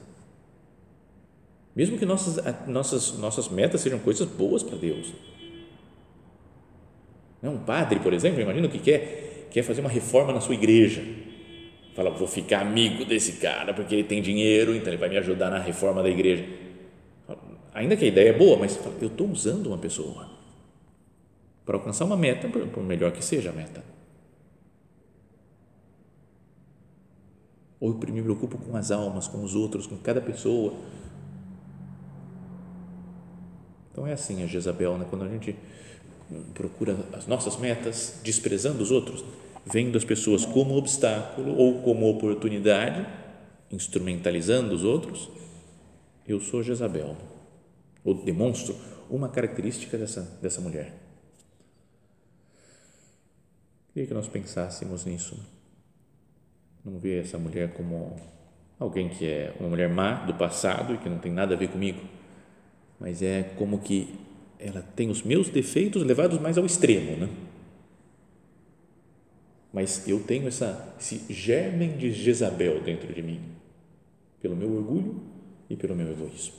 Mesmo 1.75 1.99
que 1.99 2.05
nossas, 2.05 2.39
nossas, 2.67 3.19
nossas 3.19 3.49
metas 3.49 3.81
sejam 3.81 3.99
coisas 3.99 4.27
boas 4.27 4.63
para 4.63 4.77
Deus. 4.77 5.13
Um 7.43 7.59
padre, 7.59 8.01
por 8.01 8.13
exemplo, 8.13 8.41
imagina 8.41 8.69
que 8.69 8.79
quer, 8.79 9.47
quer 9.51 9.63
fazer 9.63 9.81
uma 9.81 9.89
reforma 9.89 10.33
na 10.33 10.41
sua 10.41 10.55
igreja. 10.55 11.03
Fala, 11.95 12.11
vou 12.11 12.29
ficar 12.29 12.61
amigo 12.61 13.05
desse 13.05 13.33
cara 13.33 13.73
porque 13.73 13.95
ele 13.95 14.05
tem 14.05 14.21
dinheiro, 14.21 14.75
então 14.75 14.89
ele 14.89 14.99
vai 14.99 15.09
me 15.09 15.17
ajudar 15.17 15.51
na 15.51 15.59
reforma 15.59 16.03
da 16.03 16.11
igreja. 16.11 16.45
Ainda 17.73 17.97
que 17.97 18.05
a 18.05 18.09
ideia 18.09 18.31
é 18.31 18.33
boa, 18.33 18.59
mas 18.59 18.79
eu 19.01 19.09
estou 19.09 19.29
usando 19.29 19.69
uma 19.69 19.79
pessoa 19.79 20.29
para 21.65 21.77
alcançar 21.77 22.05
uma 22.05 22.17
meta, 22.17 22.49
por 22.49 22.83
melhor 22.83 23.13
que 23.13 23.25
seja 23.25 23.51
a 23.51 23.53
meta. 23.53 23.83
Ou 27.81 27.99
eu 28.07 28.13
me 28.13 28.23
preocupo 28.23 28.59
com 28.59 28.77
as 28.77 28.91
almas, 28.91 29.27
com 29.27 29.43
os 29.43 29.55
outros, 29.55 29.87
com 29.87 29.97
cada 29.97 30.21
pessoa. 30.21 30.75
Então 33.91 34.07
é 34.07 34.13
assim 34.13 34.43
a 34.43 34.47
Jezabel, 34.47 34.99
né? 34.99 35.07
quando 35.09 35.25
a 35.25 35.29
gente 35.29 35.57
procura 36.55 36.97
as 37.13 37.27
nossas 37.27 37.57
metas, 37.57 38.21
desprezando 38.23 38.83
os 38.83 38.91
outros, 38.91 39.25
vendo 39.65 39.97
as 39.97 40.05
pessoas 40.05 40.45
como 40.45 40.77
obstáculo 40.77 41.57
ou 41.57 41.83
como 41.83 42.09
oportunidade, 42.09 43.07
instrumentalizando 43.71 44.75
os 44.75 44.85
outros, 44.85 45.31
eu 46.27 46.41
sou 46.41 46.63
Jezabel, 46.63 47.17
ou 48.05 48.15
demonstro 48.15 48.77
uma 49.09 49.29
característica 49.29 49.99
dessa, 49.99 50.23
dessa 50.41 50.61
mulher. 50.61 50.95
Queria 53.93 54.07
que 54.07 54.15
nós 54.15 54.29
pensássemos 54.29 55.05
nisso. 55.05 55.37
Não 56.85 56.99
ver 56.99 57.23
essa 57.23 57.39
mulher 57.39 57.73
como 57.75 58.17
alguém 58.79 59.09
que 59.09 59.27
é 59.27 59.55
uma 59.61 59.69
mulher 59.69 59.89
má 59.89 60.15
do 60.25 60.35
passado 60.35 60.95
e 60.95 60.99
que 60.99 61.09
não 61.09 61.19
tem 61.19 61.31
nada 61.31 61.55
a 61.55 61.57
ver 61.57 61.69
comigo, 61.69 62.01
mas 62.99 63.23
é 63.23 63.43
como 63.57 63.79
que 63.79 64.15
ela 64.59 64.83
tem 64.95 65.11
os 65.11 65.23
meus 65.23 65.49
defeitos 65.49 66.03
levados 66.03 66.39
mais 66.41 66.57
ao 66.59 66.65
extremo, 66.65 67.17
né? 67.17 67.29
Mas 69.73 70.09
eu 70.09 70.21
tenho 70.21 70.49
essa, 70.49 70.95
esse 70.99 71.33
germen 71.33 71.97
de 71.97 72.11
Jezabel 72.11 72.81
dentro 72.83 73.13
de 73.13 73.23
mim, 73.23 73.41
pelo 74.41 74.57
meu 74.57 74.73
orgulho 74.73 75.21
e 75.69 75.77
pelo 75.77 75.95
meu 75.95 76.11
egoísmo. 76.11 76.55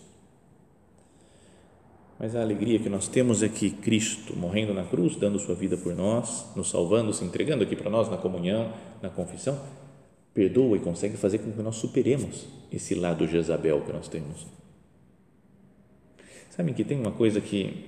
Mas 2.17 2.35
a 2.35 2.41
alegria 2.41 2.79
que 2.79 2.87
nós 2.87 3.07
temos 3.07 3.41
é 3.41 3.49
que 3.49 3.71
Cristo, 3.71 4.35
morrendo 4.37 4.73
na 4.73 4.83
cruz, 4.83 5.15
dando 5.15 5.39
sua 5.39 5.55
vida 5.55 5.75
por 5.75 5.95
nós, 5.95 6.45
nos 6.55 6.69
salvando, 6.69 7.11
se 7.11 7.25
entregando 7.25 7.63
aqui 7.63 7.75
para 7.75 7.89
nós 7.89 8.09
na 8.09 8.17
comunhão, 8.17 8.71
na 9.01 9.09
confissão, 9.09 9.59
perdoa 10.33 10.77
e 10.77 10.79
consegue 10.79 11.17
fazer 11.17 11.39
com 11.39 11.51
que 11.51 11.61
nós 11.61 11.75
superemos 11.75 12.47
esse 12.71 12.95
lado 12.95 13.27
Jezabel 13.27 13.81
que 13.81 13.91
nós 13.91 14.07
temos. 14.07 14.47
Sabem 16.49 16.73
que 16.73 16.83
tem 16.83 16.99
uma 16.99 17.11
coisa 17.11 17.39
que 17.41 17.85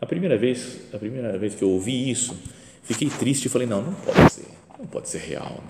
a 0.00 0.06
primeira 0.06 0.36
vez, 0.36 0.80
a 0.92 0.98
primeira 0.98 1.38
vez 1.38 1.54
que 1.54 1.62
eu 1.62 1.70
ouvi 1.70 2.10
isso, 2.10 2.36
fiquei 2.82 3.08
triste 3.08 3.46
e 3.46 3.48
falei 3.48 3.66
não, 3.66 3.82
não 3.82 3.94
pode 3.94 4.32
ser, 4.32 4.46
não 4.78 4.86
pode 4.86 5.08
ser 5.08 5.18
real. 5.18 5.62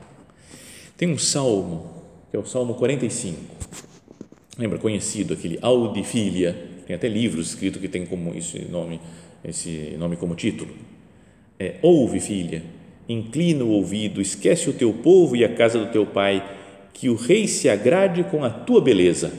Tem 0.97 1.09
um 1.09 1.19
salmo 1.19 1.97
que 2.31 2.37
é 2.37 2.39
o 2.39 2.45
Salmo 2.45 2.75
45. 2.75 3.39
Lembra 4.59 4.79
conhecido 4.79 5.35
aquele 5.35 5.59
Audifilia, 5.61 6.55
tem 6.87 6.97
até 6.97 7.09
livros 7.09 7.49
escritos 7.49 7.81
que 7.81 7.89
tem 7.89 8.07
como 8.07 8.35
esse 8.35 8.61
nome, 8.67 9.01
esse 9.45 9.95
nome 9.99 10.17
como 10.17 10.35
título. 10.35 10.75
É, 11.59 11.77
ouve, 11.83 12.21
filha, 12.21 12.63
inclina 13.09 13.65
o 13.65 13.71
ouvido, 13.71 14.21
esquece 14.21 14.69
o 14.69 14.73
teu 14.73 14.93
povo 14.93 15.37
e 15.37 15.45
a 15.45 15.55
casa 15.55 15.79
do 15.79 15.93
teu 15.93 16.07
pai, 16.07 16.45
que 16.93 17.09
o 17.09 17.15
rei 17.15 17.47
se 17.47 17.69
agrade 17.69 18.25
com 18.25 18.45
a 18.45 18.51
tua 18.51 18.81
beleza. 18.81 19.33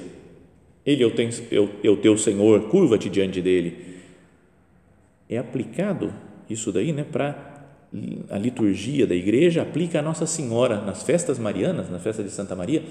Ele 0.85 1.03
é 1.03 1.05
o, 1.05 1.11
teu, 1.11 1.69
é 1.83 1.89
o 1.89 1.97
teu 1.97 2.17
Senhor, 2.17 2.69
curva-te 2.69 3.09
diante 3.09 3.41
dele. 3.41 3.97
É 5.29 5.37
aplicado 5.37 6.13
isso 6.49 6.71
daí 6.71 6.93
né, 6.93 7.03
para 7.03 7.65
a 8.29 8.37
liturgia 8.37 9.05
da 9.05 9.15
igreja, 9.15 9.61
aplica 9.61 9.99
a 9.99 10.01
Nossa 10.01 10.25
Senhora 10.25 10.81
nas 10.81 11.03
festas 11.03 11.39
marianas, 11.39 11.89
na 11.89 11.99
festa 11.99 12.23
de 12.23 12.29
Santa 12.29 12.55
Maria, 12.55 12.83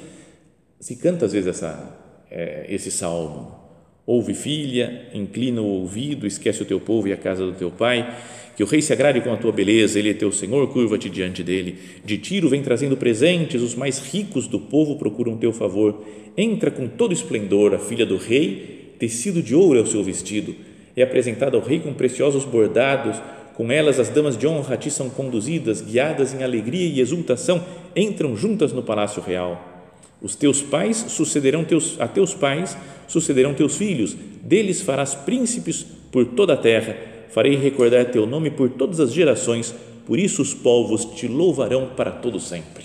se 0.81 0.97
canta 0.97 1.27
às 1.27 1.33
vezes 1.33 1.49
essa, 1.49 1.97
é, 2.31 2.67
esse 2.69 2.91
salmo. 2.91 3.66
Ouve, 4.07 4.35
filha, 4.35 5.09
inclina 5.13 5.61
o 5.61 5.67
ouvido, 5.67 6.27
esquece 6.27 6.63
o 6.63 6.67
teu 6.67 6.79
povo 6.79 7.09
e 7.09 7.13
a 7.13 7.17
casa 7.17 7.45
do 7.45 7.53
teu 7.53 7.71
pai 7.71 8.15
que 8.57 8.63
o 8.63 8.67
rei 8.67 8.81
se 8.81 8.91
agrade 8.91 9.21
com 9.21 9.31
a 9.31 9.37
tua 9.37 9.53
beleza, 9.53 9.99
ele 9.99 10.09
é 10.09 10.15
teu 10.15 10.33
senhor, 10.33 10.67
curva-te 10.69 11.11
diante 11.11 11.43
dele. 11.43 11.77
De 12.03 12.17
tiro 12.17 12.49
vem 12.49 12.63
trazendo 12.63 12.97
presentes, 12.97 13.61
os 13.61 13.75
mais 13.75 13.99
ricos 13.99 14.49
do 14.49 14.59
povo 14.59 14.97
procuram 14.97 15.37
teu 15.37 15.53
favor. 15.53 16.03
Entra 16.35 16.71
com 16.71 16.89
todo 16.89 17.13
esplendor, 17.13 17.75
a 17.75 17.79
filha 17.79 18.07
do 18.07 18.17
rei, 18.17 18.95
tecido 18.99 19.43
de 19.43 19.55
ouro 19.55 19.79
é 19.79 19.83
o 19.83 19.87
seu 19.87 20.03
vestido. 20.03 20.55
É 20.97 21.03
apresentada 21.03 21.55
ao 21.55 21.63
rei 21.63 21.81
com 21.81 21.93
preciosos 21.93 22.47
bordados, 22.47 23.21
com 23.53 23.71
elas 23.71 24.01
as 24.01 24.09
damas 24.09 24.39
de 24.39 24.47
honra 24.47 24.73
a 24.73 24.79
ti 24.79 24.91
são 24.91 25.11
conduzidas, 25.11 25.83
guiadas 25.83 26.33
em 26.33 26.43
alegria 26.43 26.89
e 26.89 26.99
exultação, 26.99 27.63
entram 27.95 28.35
juntas 28.35 28.73
no 28.73 28.83
palácio 28.83 29.23
real. 29.23 29.76
Os 30.21 30.35
teus 30.35 30.63
pais 30.63 30.97
sucederão 31.09 31.65
teus, 31.65 32.01
a 32.01 32.09
teus 32.09 32.35
pais 32.35 32.77
sucederão 33.07 33.55
teus 33.55 33.77
filhos, 33.77 34.17
deles 34.43 34.81
farás 34.81 35.15
príncipes 35.15 35.87
por 36.11 36.25
toda 36.27 36.55
a 36.55 36.57
terra 36.57 37.15
farei 37.37 37.55
recordar 37.55 38.07
teu 38.07 38.27
nome 38.27 38.51
por 38.51 38.71
todas 38.71 38.99
as 38.99 39.13
gerações, 39.13 39.75
por 40.07 40.19
isso 40.19 40.41
os 40.41 40.55
povos 40.55 41.05
te 41.05 41.29
louvarão 41.29 41.91
para 41.95 42.11
todo 42.11 42.41
sempre. 42.41 42.85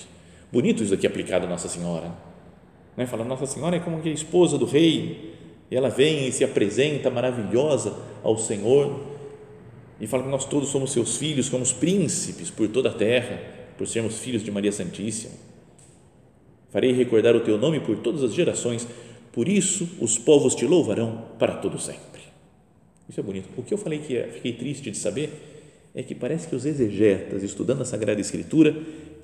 Bonito 0.51 0.83
isso 0.83 0.93
aqui 0.93 1.07
aplicado 1.07 1.45
a 1.45 1.49
Nossa 1.49 1.69
Senhora. 1.69 2.11
Né? 2.97 3.05
Fala, 3.05 3.23
Nossa 3.23 3.45
Senhora 3.45 3.77
é 3.77 3.79
como 3.79 4.01
que 4.01 4.09
a 4.09 4.11
esposa 4.11 4.57
do 4.57 4.65
rei, 4.65 5.35
e 5.71 5.75
ela 5.77 5.87
vem 5.87 6.27
e 6.27 6.33
se 6.33 6.43
apresenta 6.43 7.09
maravilhosa 7.09 7.95
ao 8.21 8.37
Senhor, 8.37 8.99
e 10.01 10.05
fala 10.05 10.23
que 10.23 10.29
nós 10.29 10.43
todos 10.43 10.67
somos 10.67 10.91
seus 10.91 11.15
filhos, 11.15 11.45
somos 11.45 11.71
príncipes 11.71 12.49
por 12.49 12.67
toda 12.67 12.89
a 12.89 12.93
terra, 12.93 13.39
por 13.77 13.87
sermos 13.87 14.19
filhos 14.19 14.43
de 14.43 14.51
Maria 14.51 14.73
Santíssima. 14.73 15.33
Farei 16.71 16.93
recordar 16.93 17.35
o 17.35 17.41
teu 17.41 17.57
nome 17.57 17.81
por 17.81 17.97
todas 17.97 18.23
as 18.23 18.33
gerações, 18.33 18.87
por 19.31 19.47
isso 19.47 19.87
os 19.99 20.17
povos 20.17 20.55
te 20.55 20.65
louvarão 20.65 21.25
para 21.37 21.55
todo 21.55 21.79
sempre. 21.79 22.21
Isso 23.09 23.19
é 23.19 23.23
bonito. 23.23 23.49
O 23.57 23.61
que 23.61 23.73
eu 23.73 23.77
falei 23.77 23.99
que 23.99 24.15
é, 24.15 24.27
fiquei 24.27 24.53
triste 24.53 24.89
de 24.89 24.97
saber 24.97 25.89
é 25.93 26.01
que 26.01 26.15
parece 26.15 26.47
que 26.47 26.55
os 26.55 26.65
exegetas, 26.65 27.43
estudando 27.43 27.81
a 27.81 27.85
Sagrada 27.85 28.21
Escritura, 28.21 28.73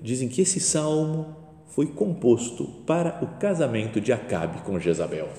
dizem 0.01 0.27
que 0.27 0.41
esse 0.41 0.59
salmo 0.59 1.37
foi 1.67 1.85
composto 1.87 2.65
para 2.85 3.23
o 3.23 3.39
casamento 3.39 4.01
de 4.01 4.11
Acabe 4.11 4.61
com 4.63 4.77
Jezabel. 4.77 5.29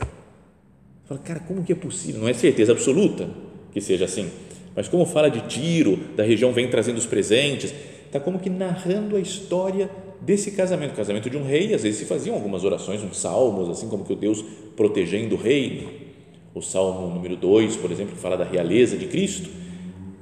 Fala, 1.04 1.20
cara, 1.20 1.40
como 1.40 1.62
que 1.62 1.72
é 1.72 1.76
possível? 1.76 2.22
Não 2.22 2.28
é 2.28 2.32
certeza 2.32 2.72
absoluta 2.72 3.28
que 3.70 3.80
seja 3.82 4.06
assim, 4.06 4.30
mas 4.74 4.88
como 4.88 5.04
fala 5.04 5.28
de 5.28 5.40
Tiro, 5.42 5.96
da 6.16 6.22
região 6.22 6.52
vem 6.52 6.70
trazendo 6.70 6.96
os 6.96 7.06
presentes, 7.06 7.74
está 8.06 8.18
como 8.18 8.38
que 8.38 8.48
narrando 8.48 9.16
a 9.16 9.20
história 9.20 9.90
desse 10.20 10.50
casamento, 10.52 10.94
casamento 10.94 11.30
de 11.30 11.36
um 11.36 11.44
rei, 11.44 11.74
às 11.74 11.82
vezes 11.82 12.00
se 12.00 12.04
faziam 12.04 12.34
algumas 12.34 12.64
orações, 12.64 13.02
uns 13.02 13.18
salmos, 13.18 13.68
assim 13.68 13.88
como 13.88 14.04
que 14.04 14.12
o 14.12 14.16
Deus 14.16 14.44
protegendo 14.76 15.34
o 15.34 15.38
rei, 15.38 16.08
o 16.54 16.62
Salmo 16.62 17.08
número 17.14 17.36
2, 17.36 17.76
por 17.76 17.90
exemplo, 17.90 18.14
que 18.14 18.20
fala 18.20 18.36
da 18.36 18.44
realeza 18.44 18.96
de 18.96 19.06
Cristo, 19.06 19.48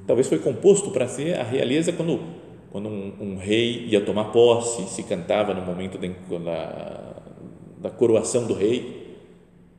talvez 0.07 0.29
foi 0.29 0.39
composto 0.39 0.91
para 0.91 1.09
ser 1.09 1.39
a 1.39 1.43
realeza 1.43 1.93
quando, 1.93 2.21
quando 2.71 2.89
um, 2.89 3.13
um, 3.21 3.37
rei 3.37 3.87
ia 3.87 4.01
tomar 4.01 4.27
posse, 4.27 4.83
se 4.89 5.03
cantava 5.03 5.55
no 5.55 5.63
momento 5.63 5.99
da, 5.99 7.23
da 7.79 7.91
coroação 7.91 8.47
do 8.47 8.55
rei. 8.55 9.05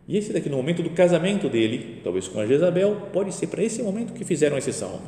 E 0.08 0.18
esse 0.18 0.32
daqui, 0.32 0.50
no 0.50 0.58
momento 0.58 0.82
do 0.82 0.90
casamento 0.92 1.50
dele, 1.50 2.02
talvez 2.04 2.28
com 2.28 2.40
a 2.40 2.46
Jezabel, 2.46 3.10
pode 3.12 3.34
ser 3.34 3.48
para 3.48 3.62
esse 3.62 3.84
momento 3.84 4.14
que 4.14 4.24
fizeram 4.24 4.58
esse 4.58 4.72
salmo. 4.72 5.02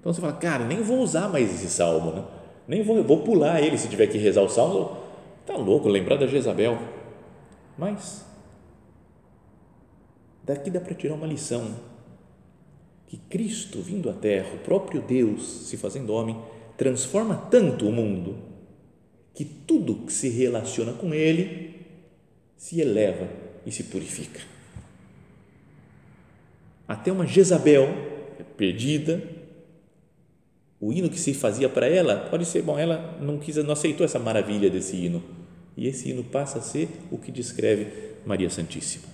Então 0.00 0.12
você 0.12 0.20
fala, 0.20 0.32
cara, 0.32 0.64
nem 0.64 0.82
vou 0.82 0.98
usar 0.98 1.28
mais 1.28 1.54
esse 1.54 1.72
salmo, 1.72 2.10
né? 2.10 2.24
Nem 2.66 2.82
vou, 2.82 3.02
vou 3.02 3.22
pular 3.22 3.60
ele 3.62 3.76
se 3.76 3.88
tiver 3.88 4.06
que 4.06 4.18
rezar 4.18 4.42
o 4.42 4.48
salmo. 4.48 4.96
Tá 5.46 5.56
louco, 5.56 5.88
lembrar 5.88 6.16
da 6.16 6.26
Jezabel. 6.26 6.78
Mas 7.76 8.24
daqui 10.44 10.70
dá 10.70 10.80
para 10.80 10.94
tirar 10.94 11.14
uma 11.14 11.26
lição 11.26 11.74
que 13.06 13.16
Cristo 13.28 13.80
vindo 13.80 14.08
à 14.08 14.12
Terra, 14.12 14.54
o 14.54 14.58
próprio 14.58 15.02
Deus 15.02 15.68
se 15.68 15.76
fazendo 15.76 16.12
homem, 16.12 16.40
transforma 16.76 17.36
tanto 17.36 17.86
o 17.86 17.92
mundo 17.92 18.36
que 19.34 19.44
tudo 19.44 20.06
que 20.06 20.12
se 20.12 20.28
relaciona 20.28 20.92
com 20.92 21.12
Ele 21.12 21.74
se 22.56 22.80
eleva 22.80 23.28
e 23.66 23.72
se 23.72 23.84
purifica. 23.84 24.40
Até 26.86 27.10
uma 27.10 27.26
Jezabel 27.26 27.88
perdida, 28.56 29.22
o 30.82 30.92
hino 30.92 31.08
que 31.08 31.18
se 31.18 31.32
fazia 31.32 31.68
para 31.68 31.86
ela 31.86 32.28
pode 32.28 32.44
ser, 32.44 32.60
bom, 32.60 32.76
ela 32.76 33.16
não 33.20 33.38
quis, 33.38 33.54
não 33.54 33.70
aceitou 33.70 34.04
essa 34.04 34.18
maravilha 34.18 34.68
desse 34.68 34.96
hino. 34.96 35.22
E 35.76 35.86
esse 35.86 36.10
hino 36.10 36.24
passa 36.24 36.58
a 36.58 36.60
ser 36.60 36.88
o 37.08 37.16
que 37.16 37.30
descreve 37.30 38.16
Maria 38.26 38.50
Santíssima. 38.50 39.04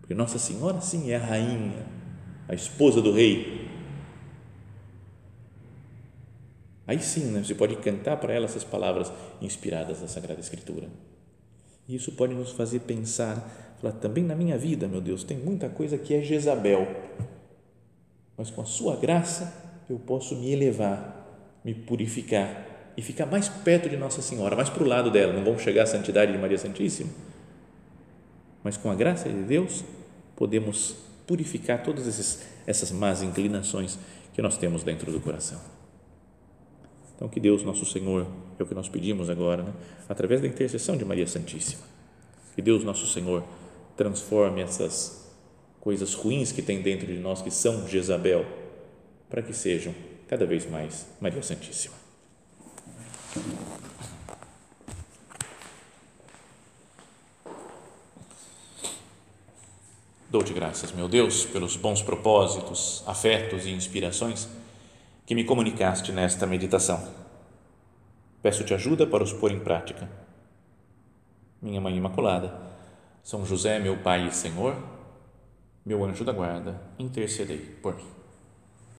Porque 0.00 0.14
Nossa 0.14 0.38
Senhora, 0.38 0.80
sim, 0.80 1.10
é 1.10 1.16
a 1.16 1.18
rainha, 1.18 1.84
a 2.46 2.54
esposa 2.54 3.02
do 3.02 3.10
rei. 3.10 3.68
Aí 6.86 7.00
sim, 7.00 7.24
né, 7.32 7.42
você 7.42 7.56
pode 7.56 7.74
cantar 7.74 8.16
para 8.18 8.32
ela 8.32 8.44
essas 8.44 8.62
palavras 8.62 9.12
inspiradas 9.42 10.02
da 10.02 10.06
Sagrada 10.06 10.38
Escritura. 10.38 10.88
E 11.88 11.96
isso 11.96 12.12
pode 12.12 12.32
nos 12.32 12.52
fazer 12.52 12.78
pensar, 12.82 13.76
falar, 13.82 13.94
também 13.94 14.22
na 14.22 14.36
minha 14.36 14.56
vida, 14.56 14.86
meu 14.86 15.00
Deus, 15.00 15.24
tem 15.24 15.36
muita 15.36 15.68
coisa 15.68 15.98
que 15.98 16.14
é 16.14 16.22
Jezabel, 16.22 16.86
mas 18.36 18.52
com 18.52 18.62
a 18.62 18.64
sua 18.64 18.94
graça 18.94 19.65
eu 19.88 19.98
posso 19.98 20.36
me 20.36 20.50
elevar, 20.52 21.26
me 21.64 21.74
purificar 21.74 22.92
e 22.96 23.02
ficar 23.02 23.26
mais 23.26 23.48
perto 23.48 23.88
de 23.88 23.96
Nossa 23.96 24.22
Senhora, 24.22 24.56
mais 24.56 24.68
para 24.68 24.82
o 24.82 24.86
lado 24.86 25.10
dela. 25.10 25.32
Não 25.32 25.44
vamos 25.44 25.62
chegar 25.62 25.82
à 25.82 25.86
santidade 25.86 26.32
de 26.32 26.38
Maria 26.38 26.58
Santíssima, 26.58 27.10
mas 28.64 28.76
com 28.76 28.90
a 28.90 28.94
graça 28.94 29.28
de 29.28 29.42
Deus 29.42 29.84
podemos 30.34 30.96
purificar 31.26 31.82
todas 31.82 32.06
esses, 32.06 32.42
essas 32.66 32.90
más 32.90 33.22
inclinações 33.22 33.98
que 34.32 34.42
nós 34.42 34.56
temos 34.56 34.82
dentro 34.82 35.10
do 35.12 35.20
coração. 35.20 35.60
Então, 37.14 37.28
que 37.28 37.40
Deus, 37.40 37.62
nosso 37.62 37.86
Senhor, 37.86 38.26
é 38.58 38.62
o 38.62 38.66
que 38.66 38.74
nós 38.74 38.88
pedimos 38.88 39.30
agora, 39.30 39.62
né? 39.62 39.72
através 40.08 40.40
da 40.40 40.46
intercessão 40.46 40.96
de 40.96 41.04
Maria 41.04 41.26
Santíssima. 41.26 41.82
Que 42.54 42.60
Deus, 42.60 42.84
nosso 42.84 43.06
Senhor, 43.06 43.42
transforme 43.96 44.60
essas 44.60 45.26
coisas 45.80 46.12
ruins 46.14 46.52
que 46.52 46.60
tem 46.60 46.82
dentro 46.82 47.06
de 47.06 47.18
nós, 47.18 47.40
que 47.40 47.50
são 47.50 47.88
Jezabel, 47.88 48.44
para 49.28 49.42
que 49.42 49.52
sejam 49.52 49.94
cada 50.28 50.46
vez 50.46 50.68
mais 50.68 51.06
Maria 51.20 51.42
Santíssima. 51.42 51.94
Dou-te 60.28 60.52
graças, 60.52 60.92
meu 60.92 61.08
Deus, 61.08 61.46
pelos 61.46 61.76
bons 61.76 62.02
propósitos, 62.02 63.02
afetos 63.06 63.64
e 63.64 63.70
inspirações 63.70 64.48
que 65.24 65.34
me 65.34 65.44
comunicaste 65.44 66.12
nesta 66.12 66.46
meditação. 66.46 67.08
Peço-te 68.42 68.74
ajuda 68.74 69.06
para 69.06 69.24
os 69.24 69.32
pôr 69.32 69.50
em 69.50 69.60
prática. 69.60 70.08
Minha 71.62 71.80
Mãe 71.80 71.96
Imaculada, 71.96 72.54
São 73.22 73.46
José, 73.46 73.78
meu 73.78 73.98
Pai 73.98 74.28
e 74.28 74.32
Senhor, 74.32 74.76
meu 75.84 76.04
anjo 76.04 76.24
da 76.24 76.32
guarda, 76.32 76.80
intercedei 76.98 77.58
por 77.58 77.96
mim. 77.96 78.15